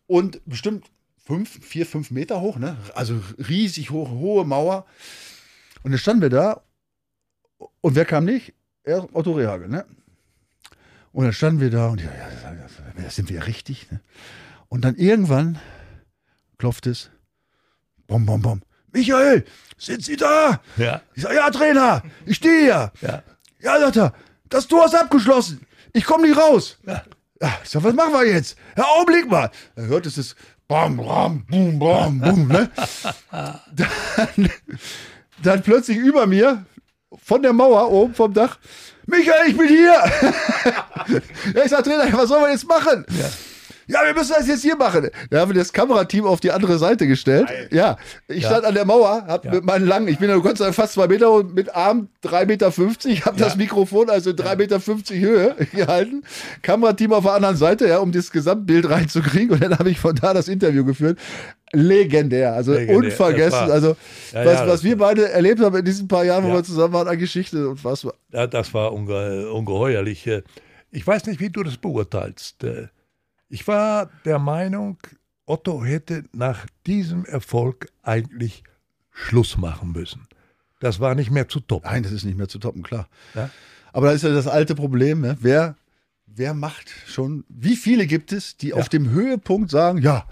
und 0.07 0.41
bestimmt 0.47 0.91
fünf, 1.17 1.65
vier, 1.65 1.87
fünf 1.87 2.11
Meter 2.11 2.41
hoch, 2.41 2.57
ne? 2.59 2.77
Also 2.95 3.21
riesig 3.39 3.91
hoch, 3.91 4.11
hohe 4.11 4.45
Mauer. 4.45 4.87
Und 5.83 5.91
dann 5.93 5.99
standen 5.99 6.23
wir 6.23 6.31
da 6.31 6.63
und 7.81 7.95
wer 7.95 8.05
kam 8.05 8.25
nicht? 8.25 8.55
Er, 8.85 9.09
Otto 9.15 9.33
Rehagel, 9.33 9.69
ne? 9.69 9.85
Und 11.13 11.25
dann 11.25 11.33
standen 11.33 11.61
wir 11.61 11.71
da 11.71 11.89
und 11.89 12.01
ja, 12.01 12.11
ja, 12.11 13.03
ja, 13.03 13.11
sind 13.11 13.31
wir 13.31 13.47
richtig, 13.47 13.91
ne? 13.91 14.01
Und 14.69 14.85
dann 14.85 14.97
irgendwann 14.97 15.59
klopft 16.59 16.87
es. 16.87 17.11
Bom, 18.07 18.27
bom, 18.27 18.43
bom. 18.43 18.63
Michael, 18.93 19.45
sind 19.79 20.05
Sie 20.05 20.17
da? 20.17 20.61
Ja. 20.77 21.03
Ich 21.15 21.23
sag, 21.23 21.35
ja, 21.35 21.51
Trainer, 21.51 22.03
ich 22.25 22.37
stehe 22.37 22.65
hier. 22.65 22.93
Ja. 23.01 23.23
Ja, 23.61 23.81
sagt 23.81 23.97
er, 23.97 24.15
das 24.49 24.69
Tor 24.69 24.87
ist 24.87 24.95
abgeschlossen. 24.95 25.67
Ich 25.93 26.05
komme 26.05 26.29
nicht 26.29 26.39
raus. 26.39 26.79
Ja. 26.87 27.03
Ich 27.41 27.71
sag, 27.71 27.85
was 27.85 27.95
machen 27.95 28.13
wir 28.13 28.27
jetzt? 28.27 28.57
Ja, 28.77 28.85
Augenblick 28.85 29.31
mal. 29.31 29.51
Da 29.75 29.83
hört 29.83 30.07
es 30.07 30.15
das 30.15 30.35
Bam, 30.69 30.97
Bam, 30.97 31.45
Boom, 31.47 31.79
Bam, 31.79 32.21
Boom, 32.21 32.49
ne? 32.49 32.71
Dann, 33.75 34.51
dann 35.43 35.63
plötzlich 35.63 35.99
über 35.99 36.27
mir, 36.27 36.65
von 37.23 37.43
der 37.43 37.53
Mauer 37.53 37.91
oben 37.91 38.15
vom 38.15 38.33
Dach, 38.33 38.59
Michael, 39.07 39.51
ich 39.51 39.57
bin 39.57 39.69
hier. 39.69 40.03
ich 41.65 41.71
sag, 41.71 41.85
Trainer, 41.85 42.13
was 42.13 42.29
sollen 42.29 42.43
wir 42.43 42.51
jetzt 42.51 42.67
machen? 42.67 43.05
Ja. 43.11 43.29
Wir 43.87 44.15
müssen 44.15 44.35
das 44.37 44.49
jetzt 44.49 44.63
hier 44.63 44.77
machen. 44.77 45.11
Da 45.31 45.41
haben 45.41 45.51
wir 45.53 45.59
das 45.61 45.73
Kamerateam 45.73 46.25
auf 46.27 46.41
die 46.41 46.51
andere 46.51 46.79
Seite 46.79 47.07
gestellt. 47.07 47.49
Ja, 47.71 47.97
ich 48.29 48.45
stand 48.45 48.65
an 48.65 48.75
der 48.75 48.85
Mauer, 48.85 49.25
hab 49.29 49.45
mit 49.45 49.65
meinen 49.65 49.87
langen, 49.87 50.09
ich 50.09 50.19
bin 50.19 50.29
ja 50.29 50.37
Gott 50.39 50.59
sei 50.59 50.65
Dank 50.65 50.75
fast 50.75 50.95
zwei 50.95 51.07
Meter 51.07 51.31
und 51.31 51.55
mit 51.55 51.75
Arm 51.75 52.09
3,50 52.25 52.47
Meter, 53.09 53.25
hab 53.27 53.37
das 53.37 53.57
Mikrofon 53.57 54.11
also 54.11 54.31
3,50 54.31 54.57
Meter 54.57 54.81
Höhe 55.21 55.55
gehalten. 55.73 56.23
Kamerateam 56.63 57.13
auf 57.13 57.25
der 57.25 57.35
anderen 57.35 57.57
Seite, 57.57 57.87
ja, 57.89 57.99
um 57.99 58.13
das 58.13 58.31
Gesamtbild 58.33 58.89
reinzukriegen. 58.91 59.51
Und 59.51 59.63
dann 59.63 59.79
habe 59.79 59.91
ich 59.91 60.01
von 60.01 60.15
da 60.17 60.35
das 60.35 60.49
Interview 60.49 60.85
geführt. 60.85 61.19
Legendär, 61.73 62.55
also 62.55 62.73
Legendär. 62.73 62.97
unvergessen. 62.97 63.71
Also, 63.71 63.97
Ja, 64.33 64.45
was, 64.45 64.55
ja, 64.61 64.69
was 64.69 64.85
wir 64.85 64.97
beide 64.99 65.29
erlebt 65.31 65.61
haben 65.61 65.77
in 65.77 65.85
diesen 65.85 66.09
paar 66.09 66.25
Jahren, 66.25 66.45
wo 66.45 66.49
Ja. 66.49 66.55
wir 66.55 66.65
zusammen 66.65 66.95
waren, 66.95 67.09
an 67.09 67.19
Geschichte 67.19 67.69
und 67.69 67.85
was. 67.85 68.07
Ja, 68.33 68.47
das 68.47 68.73
war 68.75 68.93
unge 68.93 69.51
ungeheuerlich. 69.51 70.27
Äh, 70.27 70.43
Ich 70.93 71.07
weiß 71.07 71.27
nicht, 71.27 71.41
wie 71.41 71.51
du 71.51 71.63
das 71.63 71.77
beurteilst. 71.77 72.65
Ich 73.49 73.67
war 73.69 74.11
der 74.25 74.39
Meinung, 74.39 74.99
Otto 75.47 75.85
hätte 75.85 76.25
nach 76.33 76.67
diesem 76.87 77.25
Erfolg 77.25 77.89
eigentlich 78.03 78.65
Schluss 79.13 79.57
machen 79.57 79.93
müssen. 79.93 80.27
Das 80.81 81.01
war 81.01 81.15
nicht 81.15 81.31
mehr 81.31 81.49
zu 81.49 81.61
toppen. 81.61 81.89
Nein, 81.91 82.03
das 82.03 82.13
ist 82.13 82.25
nicht 82.25 82.37
mehr 82.37 82.49
zu 82.49 82.59
toppen, 82.59 82.83
klar. 82.83 83.09
Ja. 83.35 83.51
Aber 83.93 84.09
da 84.09 84.13
ist 84.13 84.23
ja 84.23 84.31
das 84.31 84.47
alte 84.47 84.75
Problem, 84.75 85.21
ne? 85.23 85.37
wer, 85.41 85.77
wer 86.27 86.53
macht 86.53 86.91
schon, 87.07 87.45
wie 87.49 87.77
viele 87.77 88.07
gibt 88.07 88.33
es, 88.33 88.57
die 88.57 88.75
auf 88.75 88.89
dem 88.91 89.09
Höhepunkt 89.11 89.71
sagen, 89.71 89.99
ja, 90.03 90.27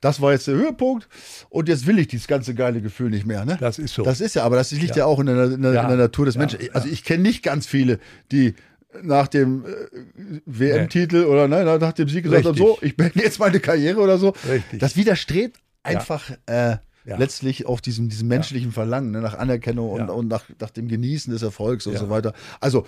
das 0.00 0.20
war 0.20 0.32
jetzt 0.32 0.48
der 0.48 0.54
Höhepunkt 0.56 1.08
und 1.48 1.68
jetzt 1.68 1.86
will 1.86 1.98
ich 1.98 2.08
dieses 2.08 2.26
ganze 2.26 2.54
geile 2.54 2.82
Gefühl 2.82 3.10
nicht 3.10 3.24
mehr. 3.24 3.44
Ne? 3.44 3.56
Das 3.60 3.78
ist 3.78 3.94
so. 3.94 4.02
Das 4.02 4.20
ist 4.20 4.34
ja, 4.34 4.42
aber 4.44 4.56
das 4.56 4.70
liegt 4.72 4.90
ja, 4.96 4.96
Ja. 4.96 5.06
auch 5.06 5.20
in 5.20 5.26
der, 5.26 5.44
in 5.52 5.62
der, 5.62 5.72
Ja. 5.74 5.82
in 5.82 5.88
der 5.88 5.96
Natur 5.96 6.26
des 6.26 6.34
Ja, 6.34 6.40
Menschen. 6.40 6.60
ja. 6.60 6.72
Also 6.72 6.88
ich 6.88 7.04
kenne 7.04 7.22
nicht 7.22 7.42
ganz 7.42 7.66
viele, 7.66 8.00
die 8.32 8.54
nach 9.02 9.28
dem 9.28 9.64
äh, 9.64 10.40
WM-Titel 10.46 11.24
oder 11.24 11.48
ne, 11.48 11.64
nach 11.78 11.92
dem 11.92 12.08
Sieg 12.08 12.24
gesagt 12.24 12.46
Richtig. 12.46 12.58
so, 12.58 12.78
ich 12.80 12.96
beende 12.96 13.22
jetzt 13.22 13.38
meine 13.38 13.60
Karriere 13.60 14.00
oder 14.00 14.18
so. 14.18 14.32
Richtig. 14.48 14.80
Das 14.80 14.96
widerstrebt 14.96 15.58
einfach 15.82 16.30
äh, 16.46 16.76
Ja. 17.06 17.18
letztlich 17.18 17.66
auch 17.66 17.80
diesem, 17.80 18.08
diesem 18.08 18.28
menschlichen 18.28 18.72
Verlangen 18.72 19.10
ne, 19.10 19.20
nach 19.20 19.34
Anerkennung 19.34 19.90
und, 19.90 19.98
Ja. 20.08 20.12
und 20.12 20.28
nach, 20.28 20.44
nach 20.60 20.70
dem 20.70 20.88
Genießen 20.88 21.32
des 21.32 21.42
Erfolgs 21.42 21.86
und 21.86 21.94
Ja. 21.94 21.98
so 21.98 22.08
weiter. 22.10 22.32
Also, 22.60 22.86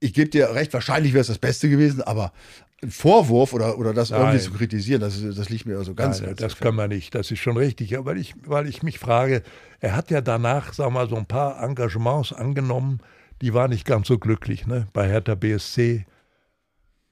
ich 0.00 0.12
gebe 0.14 0.28
dir 0.30 0.54
recht, 0.54 0.72
wahrscheinlich 0.74 1.12
wäre 1.12 1.22
es 1.22 1.26
das 1.28 1.38
Beste 1.38 1.68
gewesen, 1.68 2.02
aber 2.02 2.32
ein 2.82 2.90
Vorwurf 2.92 3.52
oder, 3.52 3.78
oder 3.78 3.92
das 3.92 4.10
irgendwie 4.10 4.34
Nein. 4.36 4.40
zu 4.40 4.52
kritisieren, 4.52 5.00
das, 5.00 5.20
das 5.20 5.48
liegt 5.48 5.66
mir 5.66 5.76
also 5.78 5.94
ganz, 5.94 6.20
Nein, 6.20 6.34
das 6.36 6.56
kann 6.58 6.76
man 6.76 6.90
nicht. 6.90 7.12
Das 7.16 7.30
ist 7.32 7.40
schon 7.40 7.56
richtig. 7.56 7.90
Ja, 7.90 8.04
weil, 8.04 8.18
ich, 8.18 8.34
weil 8.46 8.68
ich 8.68 8.84
mich 8.84 9.00
frage, 9.00 9.42
er 9.80 9.96
hat 9.96 10.10
ja 10.12 10.20
danach, 10.20 10.72
sag 10.74 10.92
mal, 10.92 11.08
so 11.08 11.16
ein 11.16 11.26
paar 11.26 11.60
Engagements 11.60 12.32
angenommen, 12.32 13.00
die 13.42 13.54
waren 13.54 13.70
nicht 13.70 13.84
ganz 13.84 14.08
so 14.08 14.18
glücklich, 14.18 14.66
ne? 14.66 14.86
Bei 14.92 15.08
Hertha 15.08 15.34
BSC. 15.34 16.06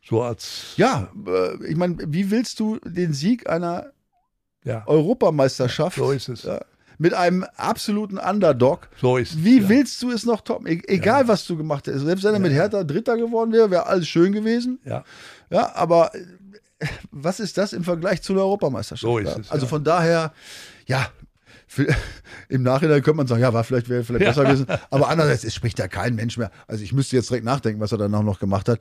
So 0.03 0.23
als. 0.23 0.75
Ja, 0.77 1.09
äh, 1.27 1.67
ich 1.67 1.77
meine, 1.77 1.97
wie 2.07 2.31
willst 2.31 2.61
du 2.61 2.79
den 2.85 3.13
Sieg 3.13 3.49
einer 3.49 3.93
ja 4.65 4.87
Europameisterschaft 4.87 5.97
so 5.97 6.11
ist 6.11 6.29
es. 6.29 6.43
ja, 6.43 6.61
mit 6.99 7.15
einem 7.15 7.45
absoluten 7.57 8.19
Underdog 8.19 8.89
so 9.01 9.17
ist 9.17 9.33
es. 9.33 9.45
Wie 9.45 9.69
willst 9.69 10.03
du 10.03 10.11
es 10.11 10.25
noch 10.25 10.41
toppen? 10.41 10.67
E 10.67 10.81
egal, 10.87 11.29
was 11.29 11.47
du 11.47 11.57
gemacht 11.57 11.89
hast. 11.89 12.01
Selbst 12.01 12.25
wenn 12.25 12.35
er 12.35 12.41
mit 12.41 12.53
Hertha 12.53 12.85
Dritter 12.85 13.17
geworden 13.17 13.53
wäre, 13.53 13.71
wäre 13.71 13.87
alles 13.87 14.09
schön 14.09 14.33
gewesen. 14.33 14.81
Ja. 14.85 15.05
Ja, 15.51 15.75
aber 15.75 16.15
äh, 16.15 16.87
was 17.11 17.41
ist 17.41 17.59
das 17.59 17.73
im 17.73 17.85
Vergleich 17.85 18.23
zu 18.23 18.35
der 18.35 18.43
Europameisterschaft? 18.43 19.03
So 19.03 19.19
ist 19.19 19.39
es, 19.39 19.51
Also 19.51 19.67
von 19.67 19.85
daher, 19.85 20.33
ja, 20.87 21.09
im 22.49 22.63
Nachhinein 22.63 23.03
könnte 23.03 23.17
man 23.17 23.27
sagen, 23.27 23.43
ja, 23.43 23.53
war 23.53 23.65
vielleicht, 23.65 23.89
wäre 23.89 24.05
vielleicht 24.05 24.25
besser 24.25 24.45
gewesen. 24.45 24.67
Aber 24.91 25.09
andererseits, 25.09 25.45
es 25.45 25.55
spricht 25.55 25.79
ja 25.79 25.89
kein 25.89 26.15
Mensch 26.15 26.37
mehr. 26.37 26.51
Also 26.67 26.85
ich 26.85 26.93
müsste 26.93 27.17
jetzt 27.17 27.31
direkt 27.31 27.45
nachdenken, 27.45 27.81
was 27.81 27.93
er 27.93 27.99
danach 27.99 28.23
noch 28.23 28.39
gemacht 28.39 28.69
hat. 28.69 28.81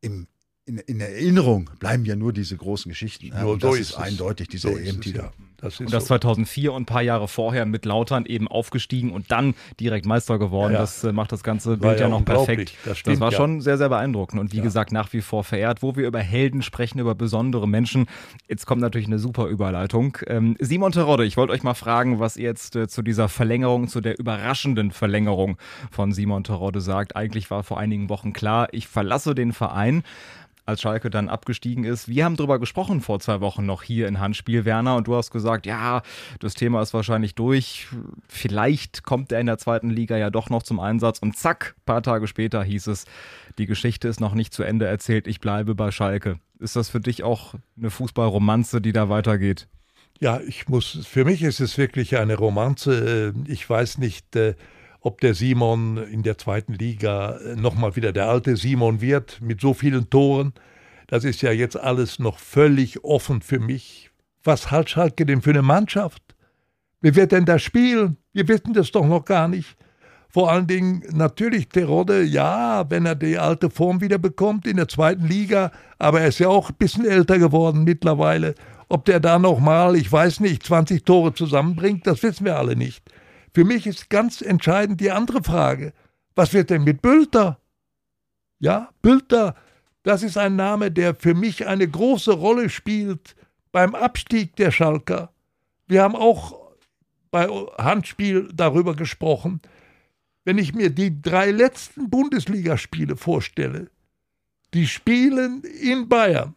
Im, 0.00 0.26
in, 0.64 0.78
in 0.78 1.00
Erinnerung 1.00 1.70
bleiben 1.78 2.04
ja 2.04 2.16
nur 2.16 2.32
diese 2.32 2.56
großen 2.56 2.88
Geschichten. 2.88 3.26
Ja, 3.28 3.44
und 3.44 3.62
so 3.62 3.70
das 3.70 3.80
ist, 3.80 3.90
ist 3.90 3.96
eindeutig, 3.96 4.48
dieser 4.48 4.70
so 4.70 4.76
EM-Titel. 4.76 5.30
Das 5.58 5.80
und 5.80 5.92
das 5.92 6.04
so. 6.04 6.08
2004 6.08 6.72
und 6.72 6.82
ein 6.82 6.86
paar 6.86 7.02
Jahre 7.02 7.28
vorher 7.28 7.66
mit 7.66 7.84
Lautern 7.84 8.26
eben 8.26 8.48
aufgestiegen 8.48 9.12
und 9.12 9.30
dann 9.30 9.54
direkt 9.80 10.06
Meister 10.06 10.38
geworden. 10.38 10.74
Ja. 10.74 10.80
Das 10.80 11.02
äh, 11.04 11.12
macht 11.12 11.32
das 11.32 11.42
ganze 11.42 11.76
Bild 11.78 11.98
ja, 11.98 12.06
ja 12.06 12.08
noch 12.08 12.24
perfekt. 12.24 12.74
Das, 12.84 12.98
stimmt, 12.98 13.16
das 13.16 13.20
war 13.20 13.32
schon 13.32 13.60
sehr, 13.60 13.78
sehr 13.78 13.88
beeindruckend 13.88 14.40
und 14.40 14.52
wie 14.52 14.60
gesagt 14.60 14.92
nach 14.92 15.12
wie 15.12 15.20
vor 15.20 15.44
verehrt. 15.44 15.82
Wo 15.82 15.96
wir 15.96 16.06
über 16.06 16.20
Helden 16.20 16.62
sprechen, 16.62 16.98
über 16.98 17.14
besondere 17.14 17.68
Menschen, 17.68 18.06
jetzt 18.48 18.66
kommt 18.66 18.80
natürlich 18.80 19.06
eine 19.06 19.18
super 19.18 19.46
Überleitung. 19.46 20.18
Ähm, 20.26 20.56
Simon 20.60 20.92
Terodde, 20.92 21.24
ich 21.24 21.36
wollte 21.36 21.52
euch 21.52 21.62
mal 21.62 21.74
fragen, 21.74 22.20
was 22.20 22.36
ihr 22.36 22.44
jetzt 22.44 22.76
äh, 22.76 22.88
zu 22.88 23.02
dieser 23.02 23.28
Verlängerung, 23.28 23.88
zu 23.88 24.00
der 24.00 24.18
überraschenden 24.18 24.90
Verlängerung 24.90 25.56
von 25.90 26.12
Simon 26.12 26.44
Terodde 26.44 26.80
sagt. 26.80 27.16
Eigentlich 27.16 27.50
war 27.50 27.62
vor 27.62 27.78
einigen 27.78 28.08
Wochen 28.08 28.32
klar, 28.32 28.68
ich 28.72 28.88
verlasse 28.88 29.34
den 29.34 29.52
Verein 29.52 30.02
als 30.66 30.80
Schalke 30.80 31.10
dann 31.10 31.28
abgestiegen 31.28 31.84
ist. 31.84 32.08
Wir 32.08 32.24
haben 32.24 32.36
darüber 32.36 32.58
gesprochen 32.58 33.00
vor 33.00 33.20
zwei 33.20 33.40
Wochen 33.40 33.64
noch 33.64 33.82
hier 33.82 34.08
in 34.08 34.20
Handspiel, 34.20 34.64
Werner, 34.64 34.96
und 34.96 35.06
du 35.06 35.14
hast 35.14 35.30
gesagt, 35.30 35.64
ja, 35.64 36.02
das 36.40 36.54
Thema 36.54 36.82
ist 36.82 36.92
wahrscheinlich 36.92 37.34
durch. 37.34 37.86
Vielleicht 38.28 39.04
kommt 39.04 39.32
er 39.32 39.40
in 39.40 39.46
der 39.46 39.58
zweiten 39.58 39.90
Liga 39.90 40.16
ja 40.16 40.30
doch 40.30 40.50
noch 40.50 40.62
zum 40.62 40.80
Einsatz. 40.80 41.20
Und 41.20 41.36
zack, 41.36 41.76
paar 41.86 42.02
Tage 42.02 42.26
später 42.26 42.62
hieß 42.62 42.88
es, 42.88 43.06
die 43.58 43.66
Geschichte 43.66 44.08
ist 44.08 44.20
noch 44.20 44.34
nicht 44.34 44.52
zu 44.52 44.62
Ende 44.62 44.86
erzählt, 44.86 45.26
ich 45.26 45.40
bleibe 45.40 45.74
bei 45.74 45.90
Schalke. 45.90 46.38
Ist 46.58 46.76
das 46.76 46.88
für 46.88 47.00
dich 47.00 47.22
auch 47.22 47.54
eine 47.76 47.90
Fußballromanze, 47.90 48.80
die 48.80 48.92
da 48.92 49.08
weitergeht? 49.08 49.68
Ja, 50.18 50.40
ich 50.40 50.68
muss, 50.68 51.06
für 51.06 51.24
mich 51.24 51.42
ist 51.42 51.60
es 51.60 51.76
wirklich 51.76 52.16
eine 52.16 52.36
Romanze. 52.36 53.34
Ich 53.46 53.68
weiß 53.68 53.98
nicht, 53.98 54.34
äh, 54.34 54.54
ob 55.06 55.20
der 55.20 55.34
Simon 55.34 55.98
in 55.98 56.24
der 56.24 56.36
zweiten 56.36 56.72
Liga 56.72 57.36
äh, 57.36 57.54
nochmal 57.54 57.94
wieder 57.94 58.12
der 58.12 58.28
alte 58.28 58.56
Simon 58.56 59.00
wird 59.00 59.40
mit 59.40 59.60
so 59.60 59.72
vielen 59.72 60.10
Toren. 60.10 60.52
Das 61.06 61.22
ist 61.22 61.42
ja 61.42 61.52
jetzt 61.52 61.78
alles 61.78 62.18
noch 62.18 62.40
völlig 62.40 63.04
offen 63.04 63.40
für 63.40 63.60
mich. 63.60 64.10
Was 64.42 64.72
hat 64.72 64.90
Schalke 64.90 65.24
denn 65.24 65.42
für 65.42 65.50
eine 65.50 65.62
Mannschaft? 65.62 66.20
Wer 67.02 67.14
wird 67.14 67.30
denn 67.30 67.44
da 67.44 67.60
spielen? 67.60 68.16
Wir 68.32 68.48
wissen 68.48 68.72
das 68.72 68.90
doch 68.90 69.06
noch 69.06 69.24
gar 69.24 69.46
nicht. 69.46 69.76
Vor 70.28 70.50
allen 70.50 70.66
Dingen 70.66 71.04
natürlich 71.12 71.68
Terodde, 71.68 72.24
ja, 72.24 72.90
wenn 72.90 73.06
er 73.06 73.14
die 73.14 73.38
alte 73.38 73.70
Form 73.70 74.00
wieder 74.00 74.18
bekommt 74.18 74.66
in 74.66 74.76
der 74.76 74.88
zweiten 74.88 75.28
Liga, 75.28 75.70
aber 76.00 76.22
er 76.22 76.28
ist 76.28 76.40
ja 76.40 76.48
auch 76.48 76.70
ein 76.70 76.76
bisschen 76.76 77.06
älter 77.06 77.38
geworden 77.38 77.84
mittlerweile. 77.84 78.56
Ob 78.88 79.04
der 79.04 79.20
da 79.20 79.38
nochmal, 79.38 79.94
ich 79.94 80.10
weiß 80.10 80.40
nicht, 80.40 80.64
20 80.64 81.04
Tore 81.04 81.32
zusammenbringt, 81.32 82.08
das 82.08 82.24
wissen 82.24 82.44
wir 82.44 82.58
alle 82.58 82.74
nicht. 82.74 83.04
Für 83.56 83.64
mich 83.64 83.86
ist 83.86 84.10
ganz 84.10 84.42
entscheidend 84.42 85.00
die 85.00 85.10
andere 85.10 85.42
Frage. 85.42 85.94
Was 86.34 86.52
wird 86.52 86.68
denn 86.68 86.84
mit 86.84 87.00
Bülter? 87.00 87.58
Ja, 88.58 88.90
Bülter, 89.00 89.56
das 90.02 90.22
ist 90.22 90.36
ein 90.36 90.56
Name, 90.56 90.90
der 90.92 91.14
für 91.14 91.32
mich 91.32 91.66
eine 91.66 91.88
große 91.88 92.32
Rolle 92.32 92.68
spielt 92.68 93.34
beim 93.72 93.94
Abstieg 93.94 94.56
der 94.56 94.70
Schalker. 94.72 95.32
Wir 95.86 96.02
haben 96.02 96.16
auch 96.16 96.74
bei 97.30 97.48
Handspiel 97.78 98.46
darüber 98.52 98.94
gesprochen. 98.94 99.62
Wenn 100.44 100.58
ich 100.58 100.74
mir 100.74 100.90
die 100.90 101.22
drei 101.22 101.50
letzten 101.50 102.10
Bundesligaspiele 102.10 103.16
vorstelle, 103.16 103.90
die 104.74 104.86
spielen 104.86 105.62
in 105.62 106.10
Bayern 106.10 106.54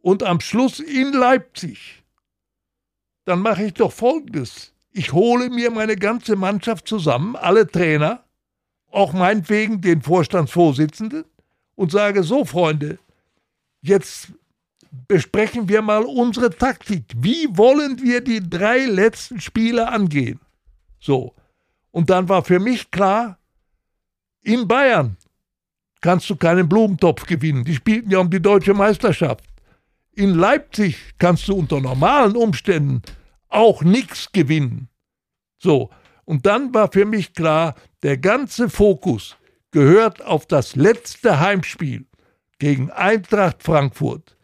und 0.00 0.22
am 0.22 0.40
Schluss 0.40 0.80
in 0.80 1.12
Leipzig, 1.12 2.04
dann 3.26 3.40
mache 3.40 3.64
ich 3.64 3.74
doch 3.74 3.92
Folgendes. 3.92 4.69
Ich 4.92 5.12
hole 5.12 5.50
mir 5.50 5.70
meine 5.70 5.96
ganze 5.96 6.36
Mannschaft 6.36 6.88
zusammen, 6.88 7.36
alle 7.36 7.66
Trainer, 7.66 8.24
auch 8.90 9.12
meinetwegen 9.12 9.80
den 9.80 10.02
Vorstandsvorsitzenden, 10.02 11.24
und 11.76 11.92
sage 11.92 12.24
so, 12.24 12.44
Freunde, 12.44 12.98
jetzt 13.80 14.32
besprechen 15.08 15.68
wir 15.68 15.80
mal 15.80 16.04
unsere 16.04 16.50
Taktik. 16.50 17.04
Wie 17.16 17.46
wollen 17.56 18.02
wir 18.02 18.20
die 18.20 18.40
drei 18.48 18.84
letzten 18.84 19.40
Spiele 19.40 19.88
angehen? 19.88 20.40
So. 20.98 21.34
Und 21.90 22.10
dann 22.10 22.28
war 22.28 22.44
für 22.44 22.60
mich 22.60 22.90
klar, 22.90 23.38
in 24.42 24.68
Bayern 24.68 25.16
kannst 26.00 26.28
du 26.28 26.36
keinen 26.36 26.68
Blumentopf 26.68 27.26
gewinnen. 27.26 27.64
Die 27.64 27.74
spielten 27.74 28.10
ja 28.10 28.18
um 28.18 28.30
die 28.30 28.42
deutsche 28.42 28.74
Meisterschaft. 28.74 29.44
In 30.14 30.34
Leipzig 30.34 31.14
kannst 31.18 31.48
du 31.48 31.54
unter 31.54 31.80
normalen 31.80 32.36
Umständen 32.36 33.02
auch 33.50 33.82
nichts 33.82 34.32
gewinnen. 34.32 34.88
So, 35.58 35.90
und 36.24 36.46
dann 36.46 36.72
war 36.72 36.90
für 36.90 37.04
mich 37.04 37.34
klar, 37.34 37.74
der 38.02 38.16
ganze 38.16 38.70
Fokus 38.70 39.36
gehört 39.72 40.24
auf 40.24 40.46
das 40.46 40.76
letzte 40.76 41.40
Heimspiel 41.40 42.06
gegen 42.58 42.90
Eintracht 42.90 43.62
Frankfurt. 43.62 44.36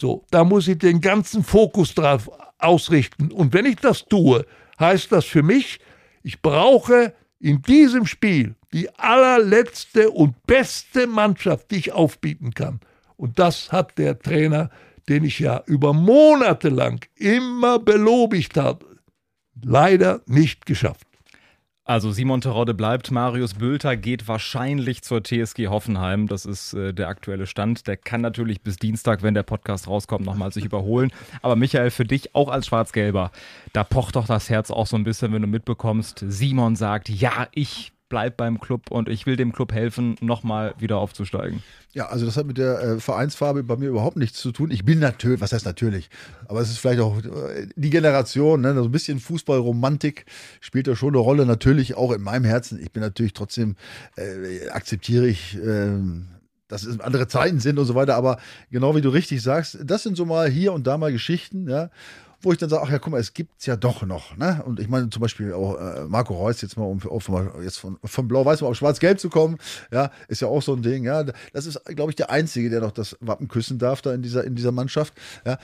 So, 0.00 0.24
da 0.30 0.44
muss 0.44 0.68
ich 0.68 0.78
den 0.78 1.00
ganzen 1.00 1.44
Fokus 1.44 1.94
drauf 1.94 2.30
ausrichten. 2.58 3.30
Und 3.30 3.52
wenn 3.52 3.66
ich 3.66 3.76
das 3.76 4.06
tue, 4.06 4.46
heißt 4.78 5.12
das 5.12 5.24
für 5.24 5.42
mich, 5.42 5.80
ich 6.22 6.40
brauche 6.40 7.12
in 7.38 7.62
diesem 7.62 8.06
Spiel 8.06 8.56
die 8.72 8.92
allerletzte 8.98 10.10
und 10.10 10.46
beste 10.46 11.06
Mannschaft, 11.06 11.70
die 11.70 11.76
ich 11.76 11.92
aufbieten 11.92 12.54
kann. 12.54 12.80
Und 13.16 13.38
das 13.38 13.70
hat 13.70 13.98
der 13.98 14.18
Trainer 14.18 14.70
den 15.08 15.24
ich 15.24 15.38
ja 15.38 15.62
über 15.66 15.92
Monate 15.92 16.68
lang 16.68 17.06
immer 17.16 17.78
belobigt 17.78 18.56
habe, 18.56 18.86
leider 19.62 20.22
nicht 20.26 20.66
geschafft. 20.66 21.06
Also 21.86 22.12
Simon 22.12 22.40
Terodde 22.40 22.72
bleibt, 22.72 23.10
Marius 23.10 23.52
Bülter 23.52 23.94
geht 23.98 24.26
wahrscheinlich 24.26 25.02
zur 25.02 25.22
TSG 25.22 25.68
Hoffenheim. 25.68 26.28
Das 26.28 26.46
ist 26.46 26.72
äh, 26.72 26.94
der 26.94 27.08
aktuelle 27.08 27.46
Stand. 27.46 27.86
Der 27.86 27.98
kann 27.98 28.22
natürlich 28.22 28.62
bis 28.62 28.76
Dienstag, 28.76 29.22
wenn 29.22 29.34
der 29.34 29.42
Podcast 29.42 29.86
rauskommt, 29.86 30.24
nochmal 30.24 30.50
sich 30.50 30.64
überholen. 30.64 31.12
Aber 31.42 31.56
Michael, 31.56 31.90
für 31.90 32.06
dich 32.06 32.34
auch 32.34 32.48
als 32.48 32.68
Schwarz-Gelber, 32.68 33.32
da 33.74 33.84
pocht 33.84 34.16
doch 34.16 34.26
das 34.26 34.48
Herz 34.48 34.70
auch 34.70 34.86
so 34.86 34.96
ein 34.96 35.04
bisschen, 35.04 35.34
wenn 35.34 35.42
du 35.42 35.48
mitbekommst, 35.48 36.24
Simon 36.26 36.74
sagt, 36.74 37.10
ja, 37.10 37.48
ich 37.52 37.92
bleib 38.14 38.36
beim 38.36 38.60
Club 38.60 38.92
und 38.92 39.08
ich 39.08 39.26
will 39.26 39.34
dem 39.34 39.52
Club 39.52 39.72
helfen, 39.72 40.14
nochmal 40.20 40.72
wieder 40.78 40.98
aufzusteigen. 40.98 41.64
Ja, 41.94 42.06
also 42.06 42.24
das 42.24 42.36
hat 42.36 42.46
mit 42.46 42.58
der 42.58 42.78
äh, 42.78 43.00
Vereinsfarbe 43.00 43.64
bei 43.64 43.76
mir 43.76 43.88
überhaupt 43.88 44.16
nichts 44.16 44.38
zu 44.38 44.52
tun. 44.52 44.70
Ich 44.70 44.84
bin 44.84 45.00
natürlich, 45.00 45.40
was 45.40 45.52
heißt 45.52 45.66
natürlich, 45.66 46.10
aber 46.46 46.60
es 46.60 46.70
ist 46.70 46.78
vielleicht 46.78 47.00
auch 47.00 47.18
äh, 47.18 47.66
die 47.74 47.90
Generation, 47.90 48.60
ne? 48.60 48.72
so 48.72 48.84
ein 48.84 48.92
bisschen 48.92 49.18
Fußballromantik 49.18 50.26
spielt 50.60 50.86
da 50.86 50.94
schon 50.94 51.08
eine 51.08 51.18
Rolle, 51.18 51.44
natürlich 51.44 51.96
auch 51.96 52.12
in 52.12 52.22
meinem 52.22 52.44
Herzen. 52.44 52.80
Ich 52.80 52.92
bin 52.92 53.02
natürlich 53.02 53.32
trotzdem, 53.32 53.74
äh, 54.16 54.68
akzeptiere 54.68 55.26
ich, 55.26 55.56
äh, 55.56 55.98
dass 56.68 56.84
es 56.84 57.00
andere 57.00 57.26
Zeiten 57.26 57.58
sind 57.58 57.80
und 57.80 57.86
so 57.86 57.96
weiter, 57.96 58.14
aber 58.14 58.38
genau 58.70 58.94
wie 58.94 59.00
du 59.00 59.08
richtig 59.08 59.42
sagst, 59.42 59.76
das 59.82 60.04
sind 60.04 60.16
so 60.16 60.24
mal 60.24 60.48
hier 60.48 60.72
und 60.72 60.86
da 60.86 60.98
mal 60.98 61.10
Geschichten, 61.10 61.68
ja 61.68 61.90
wo 62.44 62.52
ich 62.52 62.58
dann 62.58 62.68
sage, 62.68 62.82
ach 62.84 62.90
ja, 62.90 62.98
guck 62.98 63.12
mal, 63.12 63.20
es 63.20 63.32
gibt 63.32 63.60
es 63.60 63.66
ja 63.66 63.76
doch 63.76 64.02
noch. 64.02 64.36
Ne? 64.36 64.62
Und 64.64 64.80
ich 64.80 64.88
meine 64.88 65.10
zum 65.10 65.20
Beispiel 65.20 65.52
auch 65.52 65.78
äh, 65.78 66.04
Marco 66.04 66.34
Reus, 66.34 66.60
jetzt 66.62 66.76
mal, 66.76 66.84
um 66.84 67.00
auf, 67.08 67.30
jetzt 67.62 67.78
von, 67.78 67.98
von 68.04 68.28
Blau-Weiß 68.28 68.60
mal 68.60 68.68
auf 68.68 68.76
Schwarz-Gelb 68.76 69.20
zu 69.20 69.30
kommen, 69.30 69.58
ja, 69.92 70.10
ist 70.28 70.40
ja 70.40 70.48
auch 70.48 70.62
so 70.62 70.74
ein 70.74 70.82
Ding. 70.82 71.04
Ja, 71.04 71.24
das 71.52 71.66
ist, 71.66 71.84
glaube 71.84 72.10
ich, 72.10 72.16
der 72.16 72.30
Einzige, 72.30 72.70
der 72.70 72.80
noch 72.80 72.92
das 72.92 73.16
Wappen 73.20 73.48
küssen 73.48 73.78
darf 73.78 74.02
da 74.02 74.12
in 74.14 74.22
dieser, 74.22 74.44
in 74.44 74.54
dieser 74.54 74.72
Mannschaft. 74.72 75.14
Ja, 75.44 75.58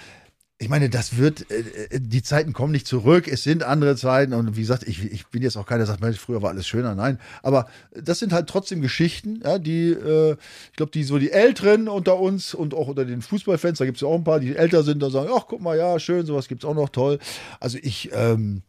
ich 0.62 0.68
meine, 0.68 0.90
das 0.90 1.16
wird, 1.16 1.50
äh, 1.50 1.60
äh, 1.90 2.00
die 2.00 2.22
Zeiten 2.22 2.52
kommen 2.52 2.70
nicht 2.70 2.86
zurück, 2.86 3.26
es 3.28 3.42
sind 3.42 3.62
andere 3.62 3.96
Zeiten 3.96 4.34
und 4.34 4.56
wie 4.56 4.60
gesagt, 4.60 4.82
ich, 4.86 5.02
ich 5.10 5.26
bin 5.28 5.42
jetzt 5.42 5.56
auch 5.56 5.64
keiner, 5.64 5.86
der 5.86 5.96
sagt, 5.96 6.16
früher 6.18 6.42
war 6.42 6.50
alles 6.50 6.66
schöner, 6.66 6.94
nein, 6.94 7.18
aber 7.42 7.66
das 7.94 8.18
sind 8.18 8.34
halt 8.34 8.46
trotzdem 8.46 8.82
Geschichten, 8.82 9.40
ja, 9.42 9.58
die, 9.58 9.92
äh, 9.92 10.36
ich 10.70 10.76
glaube, 10.76 10.92
die 10.92 11.02
so 11.02 11.18
die 11.18 11.32
Älteren 11.32 11.88
unter 11.88 12.20
uns 12.20 12.52
und 12.52 12.74
auch 12.74 12.88
unter 12.88 13.06
den 13.06 13.22
Fußballfans, 13.22 13.78
da 13.78 13.86
gibt 13.86 13.96
es 13.96 14.02
ja 14.02 14.08
auch 14.08 14.14
ein 14.14 14.24
paar, 14.24 14.38
die 14.38 14.54
älter 14.54 14.82
sind, 14.82 15.02
da 15.02 15.08
sagen, 15.08 15.30
ach, 15.34 15.46
guck 15.48 15.62
mal, 15.62 15.78
ja, 15.78 15.98
schön, 15.98 16.26
sowas 16.26 16.46
gibt 16.46 16.62
es 16.62 16.68
auch 16.68 16.74
noch, 16.74 16.90
toll. 16.90 17.18
Also 17.58 17.78
ich, 17.80 18.10
ähm, 18.12 18.62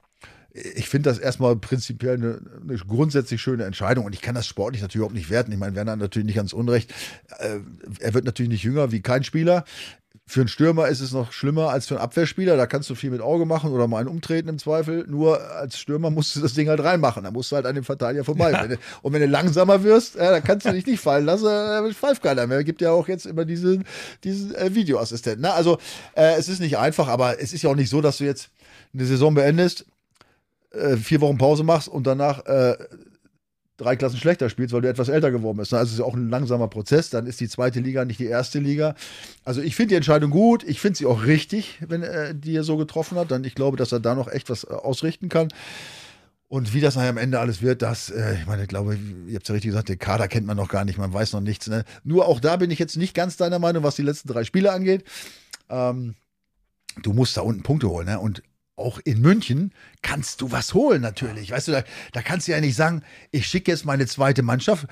ich 0.54 0.90
finde 0.90 1.10
das 1.10 1.18
erstmal 1.18 1.56
prinzipiell 1.56 2.16
eine, 2.16 2.42
eine, 2.62 2.78
grundsätzlich 2.78 3.42
schöne 3.42 3.64
Entscheidung 3.64 4.06
und 4.06 4.14
ich 4.14 4.22
kann 4.22 4.36
das 4.36 4.48
sportlich 4.48 4.82
natürlich 4.82 4.96
überhaupt 4.96 5.16
nicht 5.16 5.30
werten. 5.30 5.52
Ich 5.52 5.58
meine, 5.58 5.76
Werner 5.76 5.96
natürlich 5.96 6.26
nicht 6.26 6.36
ganz 6.36 6.52
unrecht. 6.52 6.94
Äh, 7.40 7.60
er 8.00 8.14
wird 8.14 8.26
natürlich 8.26 8.50
nicht 8.50 8.64
jünger 8.64 8.92
wie 8.92 9.02
kein 9.02 9.24
Spieler. 9.24 9.64
Für 10.28 10.42
einen 10.42 10.48
Stürmer 10.48 10.88
ist 10.88 11.02
es 11.02 11.12
noch 11.12 11.34
schlimmer 11.34 11.70
als 11.70 11.88
für 11.88 11.96
einen 11.96 12.04
Abwehrspieler. 12.04 12.56
Da 12.56 12.66
kannst 12.66 12.90
du 12.90 12.96
viel 12.96 13.10
mit 13.10 13.20
Auge 13.20 13.46
machen 13.46 13.72
oder 13.72 13.88
mal 13.88 13.98
einen 13.98 14.08
umtreten 14.08 14.48
im 14.48 14.60
Zweifel. 14.60 15.06
Nur 15.08 15.42
als 15.52 15.78
Stürmer 15.78 16.10
musst 16.10 16.36
du 16.36 16.40
das 16.40 16.54
Ding 16.54 16.70
halt 16.70 16.82
reinmachen. 16.82 17.24
Da 17.26 17.32
musst 17.32 17.52
du 17.52 17.58
halt 17.58 17.66
an 17.66 17.76
dem 17.76 17.84
Verteidiger 17.84 18.24
vorbei. 18.24 18.52
Ja. 18.52 18.78
und 19.02 19.14
wenn 19.14 19.22
du 19.22 19.28
langsamer 19.28 19.84
wirst, 19.84 20.16
ja, 20.16 20.32
dann 20.32 20.44
kannst 20.44 20.66
du 20.66 20.72
dich 20.72 20.86
nicht 20.86 21.02
fallen 21.02 21.26
lassen. 21.26 21.46
Da 21.46 21.86
pfeift 21.92 22.24
keiner 22.24 22.48
mehr. 22.48 22.64
Gibt 22.64 22.82
ja 22.82 22.92
auch 22.92 23.10
jetzt 23.10 23.26
immer 23.26 23.44
diesen, 23.44 23.84
diesen 24.24 24.56
äh, 24.56 24.74
Videoassistenten. 24.74 25.42
Ne? 25.42 25.54
Also 25.54 25.80
äh, 26.16 26.36
es 26.38 26.48
ist 26.48 26.62
nicht 26.62 26.78
einfach, 26.78 27.10
aber 27.10 27.42
es 27.42 27.52
ist 27.52 27.64
ja 27.64 27.70
auch 27.70 27.76
nicht 27.76 27.90
so, 27.90 28.00
dass 28.00 28.20
du 28.20 28.24
jetzt 28.24 28.52
eine 28.94 29.06
Saison 29.06 29.34
beendest, 29.34 29.86
äh, 30.72 30.96
vier 30.96 31.20
Wochen 31.20 31.38
Pause 31.38 31.64
machst 31.64 31.90
und 31.90 32.08
danach 32.08 32.46
äh, 32.46 32.78
drei 33.82 33.96
Klassen 33.96 34.18
schlechter 34.18 34.50
spielst, 34.50 34.74
weil 34.74 34.82
du 34.82 34.90
etwas 34.90 35.10
älter 35.10 35.32
geworden 35.32 35.58
bist. 35.58 35.74
Also 35.74 35.90
es 35.90 35.94
ist 35.96 36.02
auch 36.02 36.14
ein 36.14 36.30
langsamer 36.30 36.68
Prozess. 36.68 37.10
Dann 37.10 37.26
ist 37.26 37.40
die 37.40 37.50
zweite 37.50 37.80
Liga 37.80 38.06
nicht 38.06 38.20
die 38.20 38.28
erste 38.28 38.60
Liga. 38.60 38.96
Also 39.44 39.62
ich 39.62 39.76
finde 39.76 39.90
die 39.90 39.96
Entscheidung 39.96 40.32
gut. 40.32 40.64
Ich 40.64 40.80
finde 40.80 40.98
sie 40.98 41.06
auch 41.06 41.26
richtig, 41.26 41.80
wenn 41.88 42.04
er 42.04 42.34
die 42.34 42.56
er 42.56 42.64
so 42.64 42.78
getroffen 42.78 43.18
hat. 43.18 43.32
Dann 43.32 43.44
ich 43.44 43.56
glaube, 43.56 43.78
dass 43.78 43.92
er 43.92 44.00
da 44.00 44.16
noch 44.16 44.28
echt 44.28 44.50
was 44.50 44.64
äh, 44.64 44.68
ausrichten 44.68 45.30
kann. 45.30 45.50
Und 46.48 46.74
wie 46.74 46.82
das 46.82 46.96
nachher 46.96 47.10
am 47.10 47.18
Ende 47.18 47.40
alles 47.40 47.62
wird, 47.62 47.82
das, 47.82 48.10
äh, 48.10 48.36
ich 48.36 48.46
meine, 48.46 48.64
ich 48.64 48.68
glaube, 48.68 48.98
ihr 49.28 49.36
habt 49.36 49.48
ja 49.48 49.54
richtig 49.54 49.70
gesagt, 49.70 49.88
den 49.88 49.98
Kader 49.98 50.28
kennt 50.28 50.46
man 50.46 50.58
noch 50.58 50.68
gar 50.68 50.84
nicht, 50.84 50.98
man 50.98 51.14
weiß 51.14 51.32
noch 51.32 51.40
nichts. 51.40 51.68
Ne? 51.68 51.86
Nur 52.04 52.28
auch 52.28 52.42
da 52.42 52.58
bin 52.58 52.70
ich 52.72 52.78
jetzt 52.78 52.98
nicht 52.98 53.14
ganz 53.14 53.38
deiner 53.38 53.58
Meinung, 53.58 53.84
was 53.84 53.96
die 53.96 54.02
letzten 54.02 54.28
drei 54.28 54.44
Spiele 54.44 54.74
angeht. 54.74 55.06
Ähm, 55.70 56.16
du 57.02 57.14
musst 57.14 57.38
da 57.38 57.42
unten 57.42 57.64
Punkte 57.64 57.90
holen. 57.90 58.08
Ne? 58.08 58.20
Und 58.20 58.44
auch 58.82 59.00
in 59.04 59.22
München 59.22 59.74
kannst 60.02 60.42
du 60.42 60.52
was 60.52 60.74
holen, 60.74 61.02
natürlich. 61.02 61.52
Weißt 61.52 61.68
du, 61.68 61.72
da, 61.72 61.84
da 62.12 62.22
kannst 62.22 62.48
du 62.48 62.52
ja 62.52 62.60
nicht 62.60 62.76
sagen, 62.76 63.04
ich 63.32 63.48
schicke 63.48 63.72
jetzt 63.72 63.86
meine 63.86 64.08
zweite 64.08 64.44
Mannschaft 64.44 64.88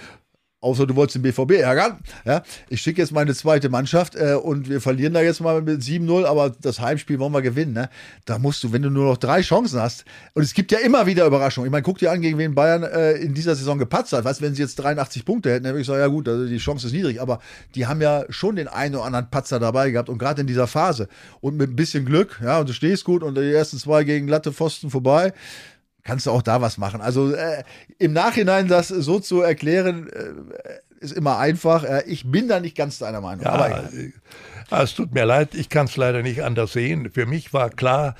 außer 0.62 0.86
du 0.86 0.96
wolltest 0.96 1.16
den 1.16 1.22
BVB 1.22 1.62
ärgern. 1.62 2.00
Ja, 2.26 2.44
ich 2.68 2.82
schicke 2.82 3.02
jetzt 3.02 3.12
meine 3.12 3.34
zweite 3.34 3.70
Mannschaft 3.70 4.16
äh, 4.16 4.34
und 4.34 4.70
wir 4.70 4.82
verlieren 4.82 5.14
da 5.14 5.22
jetzt 5.22 5.40
mal 5.40 5.62
mit 5.62 5.82
7-0, 5.82 6.26
aber 6.26 6.50
das 6.50 6.80
Heimspiel 6.80 7.20
wollen 7.20 7.32
wir 7.32 7.42
gewinnen. 7.42 7.74
Ne? 7.74 7.90
Da 8.26 8.40
musst 8.40 8.64
du, 8.64 8.74
wenn 8.74 8.82
du 8.82 8.90
nur 8.90 9.06
noch 9.06 9.18
drei 9.18 9.42
Chancen 9.42 9.80
hast, 9.80 10.04
und 10.34 10.44
es 10.44 10.54
gibt 10.54 10.72
ja 10.72 10.80
immer 10.80 11.06
wieder 11.06 11.26
Überraschungen. 11.26 11.68
Ich 11.68 11.72
meine, 11.72 11.84
guck 11.84 11.98
dir 11.98 12.12
an, 12.12 12.22
gegen 12.22 12.38
wen 12.38 12.56
Bayern 12.56 12.84
äh, 12.84 13.14
in 13.14 13.34
dieser 13.34 13.56
Saison 13.56 13.78
gepatzt 13.78 14.12
hat. 14.12 14.26
Weißt 14.26 14.42
wenn 14.42 14.54
sie 14.54 14.62
jetzt 14.62 14.76
83 14.76 15.24
Punkte 15.24 15.52
hätten, 15.52 15.64
dann 15.64 15.74
würde 15.74 15.82
ich 15.82 15.88
sagen, 15.88 16.00
ja 16.00 16.08
gut, 16.08 16.28
also 16.28 16.46
die 16.46 16.58
Chance 16.58 16.88
ist 16.88 16.94
niedrig, 16.94 17.22
aber 17.22 17.40
die 17.76 17.88
haben 17.88 18.02
ja 18.02 18.26
schon 18.30 18.56
den 18.58 18.68
einen 18.68 18.96
oder 18.96 19.06
anderen 19.06 19.30
Patzer 19.30 19.60
dabei 19.60 19.92
gehabt 19.92 20.10
und 20.10 20.18
gerade 20.18 20.42
in 20.42 20.48
dieser 20.48 20.68
Phase. 20.68 21.08
Und 21.40 21.56
mit 21.56 21.70
ein 21.70 21.76
bisschen 21.76 22.06
Glück, 22.06 22.40
ja, 22.44 22.60
und 22.60 22.70
du 22.70 22.74
stehst 22.74 23.06
gut 23.06 23.24
und 23.24 23.38
die 23.38 23.52
ersten 23.52 23.78
zwei 23.78 24.04
gegen 24.04 24.28
glatte 24.28 24.52
Pfosten 24.52 24.90
vorbei 24.90 25.34
kannst 26.10 26.26
du 26.26 26.32
auch 26.32 26.42
da 26.42 26.60
was 26.60 26.80
machen. 26.80 27.02
Also 27.02 27.32
äh, 27.34 27.64
im 28.00 28.14
Nachhinein 28.14 28.68
das 28.68 28.88
so 28.88 29.20
zu 29.20 29.42
erklären, 29.42 30.10
äh, 30.10 30.80
ist 31.00 31.14
immer 31.14 31.38
einfach. 31.38 31.84
Äh, 31.84 32.04
ich 32.08 32.30
bin 32.30 32.48
da 32.48 32.60
nicht 32.60 32.76
ganz 32.76 32.98
deiner 32.98 33.22
Meinung. 33.22 33.46
Ja, 33.46 33.52
aber 33.52 33.94
äh, 33.94 34.12
es 34.84 34.96
tut 34.96 35.14
mir 35.14 35.26
leid, 35.26 35.54
ich 35.54 35.70
kann 35.70 35.86
es 35.86 35.96
leider 35.98 36.24
nicht 36.24 36.44
anders 36.44 36.74
sehen. 36.74 37.12
Für 37.12 37.28
mich 37.28 37.54
war 37.54 37.70
klar, 37.70 38.16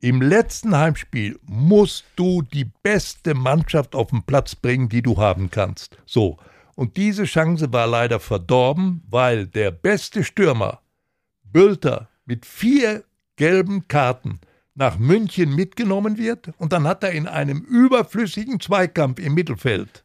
im 0.00 0.20
letzten 0.20 0.76
Heimspiel 0.76 1.38
musst 1.46 2.04
du 2.16 2.42
die 2.42 2.70
beste 2.82 3.32
Mannschaft 3.32 3.94
auf 3.94 4.10
den 4.10 4.22
Platz 4.22 4.54
bringen, 4.54 4.90
die 4.90 5.00
du 5.00 5.16
haben 5.16 5.50
kannst. 5.50 5.96
So. 6.04 6.36
Und 6.74 6.98
diese 6.98 7.24
Chance 7.24 7.72
war 7.72 7.86
leider 7.86 8.20
verdorben, 8.20 9.02
weil 9.08 9.46
der 9.46 9.70
beste 9.70 10.22
Stürmer, 10.22 10.80
Bülter, 11.44 12.08
mit 12.26 12.44
vier 12.44 13.04
gelben 13.36 13.88
Karten 13.88 14.40
nach 14.74 14.98
München 14.98 15.54
mitgenommen 15.54 16.18
wird 16.18 16.50
und 16.58 16.72
dann 16.72 16.86
hat 16.86 17.04
er 17.04 17.12
in 17.12 17.28
einem 17.28 17.60
überflüssigen 17.60 18.60
Zweikampf 18.60 19.20
im 19.20 19.34
Mittelfeld 19.34 20.04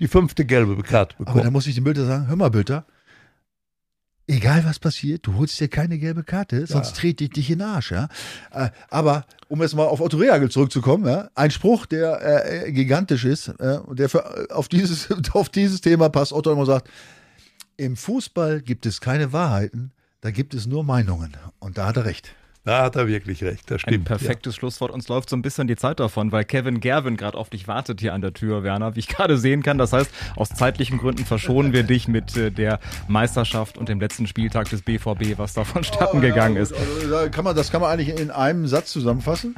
die 0.00 0.08
fünfte 0.08 0.44
gelbe 0.44 0.82
Karte 0.82 1.16
bekommen. 1.16 1.38
Aber 1.38 1.44
da 1.44 1.50
muss 1.50 1.66
ich 1.66 1.74
dem 1.74 1.84
Bülter 1.84 2.06
sagen, 2.06 2.26
hör 2.26 2.36
mal 2.36 2.50
Bülter, 2.50 2.86
egal 4.26 4.64
was 4.64 4.78
passiert, 4.78 5.26
du 5.26 5.34
holst 5.34 5.60
dir 5.60 5.68
keine 5.68 5.98
gelbe 5.98 6.24
Karte, 6.24 6.66
sonst 6.66 6.90
ja. 6.90 6.96
trete 6.96 7.24
ich 7.24 7.30
dich 7.30 7.50
in 7.50 7.58
den 7.58 7.68
Arsch. 7.68 7.92
Ja? 7.92 8.08
Äh, 8.50 8.70
aber 8.88 9.26
um 9.48 9.60
jetzt 9.62 9.74
mal 9.74 9.84
auf 9.84 10.00
Otto 10.00 10.16
Rehagel 10.16 10.50
zurückzukommen, 10.50 11.06
ja? 11.06 11.30
ein 11.34 11.50
Spruch, 11.50 11.86
der 11.86 12.64
äh, 12.66 12.72
gigantisch 12.72 13.24
ist 13.24 13.48
äh, 13.58 13.78
und 13.84 13.98
der 13.98 14.08
für, 14.08 14.48
auf, 14.50 14.68
dieses, 14.68 15.08
auf 15.32 15.48
dieses 15.48 15.80
Thema 15.80 16.08
passt. 16.08 16.32
Otto 16.32 16.52
immer 16.52 16.66
sagt, 16.66 16.88
im 17.76 17.96
Fußball 17.96 18.62
gibt 18.62 18.86
es 18.86 19.00
keine 19.00 19.32
Wahrheiten, 19.32 19.92
da 20.20 20.30
gibt 20.30 20.54
es 20.54 20.66
nur 20.66 20.84
Meinungen. 20.84 21.36
Und 21.58 21.76
da 21.76 21.86
hat 21.86 21.96
er 21.96 22.04
recht. 22.06 22.34
Da 22.66 22.82
hat 22.82 22.96
er 22.96 23.06
wirklich 23.06 23.44
recht, 23.44 23.70
das 23.70 23.82
stimmt. 23.82 23.94
Ein 23.94 24.04
perfektes 24.04 24.54
ja. 24.54 24.60
Schlusswort. 24.60 24.90
Uns 24.90 25.06
läuft 25.08 25.28
so 25.28 25.36
ein 25.36 25.42
bisschen 25.42 25.66
die 25.66 25.76
Zeit 25.76 26.00
davon, 26.00 26.32
weil 26.32 26.46
Kevin 26.46 26.80
Gerwin 26.80 27.18
gerade 27.18 27.36
auf 27.36 27.50
dich 27.50 27.68
wartet 27.68 28.00
hier 28.00 28.14
an 28.14 28.22
der 28.22 28.32
Tür, 28.32 28.62
Werner, 28.62 28.96
wie 28.96 29.00
ich 29.00 29.08
gerade 29.08 29.36
sehen 29.36 29.62
kann. 29.62 29.76
Das 29.76 29.92
heißt, 29.92 30.10
aus 30.34 30.48
zeitlichen 30.48 30.96
Gründen 30.96 31.26
verschonen 31.26 31.74
wir 31.74 31.82
dich 31.82 32.08
mit 32.08 32.34
äh, 32.38 32.50
der 32.50 32.80
Meisterschaft 33.06 33.76
und 33.76 33.90
dem 33.90 34.00
letzten 34.00 34.26
Spieltag 34.26 34.70
des 34.70 34.80
BVB, 34.80 35.36
was 35.36 35.52
da 35.52 35.64
vonstatten 35.64 36.18
oh, 36.18 36.20
gegangen 36.22 36.56
ist. 36.56 36.72
Also, 36.72 37.30
kann 37.30 37.44
man, 37.44 37.54
das 37.54 37.70
kann 37.70 37.82
man 37.82 37.90
eigentlich 37.90 38.18
in 38.18 38.30
einem 38.30 38.66
Satz 38.66 38.92
zusammenfassen. 38.92 39.54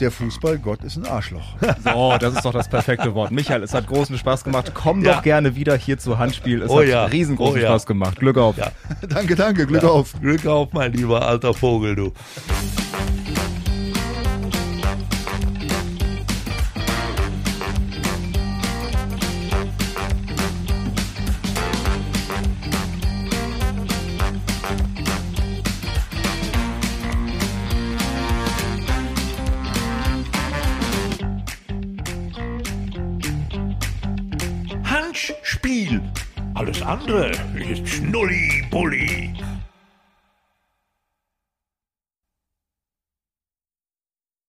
Der 0.00 0.10
Fußballgott 0.10 0.82
ist 0.82 0.96
ein 0.96 1.06
Arschloch. 1.06 1.56
So, 1.84 2.16
das 2.18 2.34
ist 2.34 2.44
doch 2.44 2.52
das 2.52 2.68
perfekte 2.68 3.14
Wort. 3.14 3.30
Michael, 3.30 3.62
es 3.62 3.72
hat 3.72 3.86
großen 3.86 4.18
Spaß 4.18 4.42
gemacht. 4.42 4.72
Komm 4.74 5.04
ja. 5.04 5.14
doch 5.14 5.22
gerne 5.22 5.54
wieder 5.54 5.76
hier 5.76 5.96
zu 5.96 6.18
Handspiel. 6.18 6.62
Es 6.62 6.70
oh, 6.70 6.80
hat 6.80 6.88
ja. 6.88 7.04
riesengroßen 7.04 7.60
oh, 7.62 7.64
Spaß 7.64 7.86
gemacht. 7.86 8.18
Glück 8.18 8.36
auf. 8.36 8.56
danke, 9.08 9.36
danke. 9.36 9.66
Glück 9.66 9.84
auf. 9.84 10.14
Glück 10.20 10.44
auf, 10.46 10.72
mein 10.72 10.92
lieber 10.92 11.24
alter 11.24 11.54
Vogel, 11.54 11.94
du. 11.94 12.12
Spiel. 12.48 12.87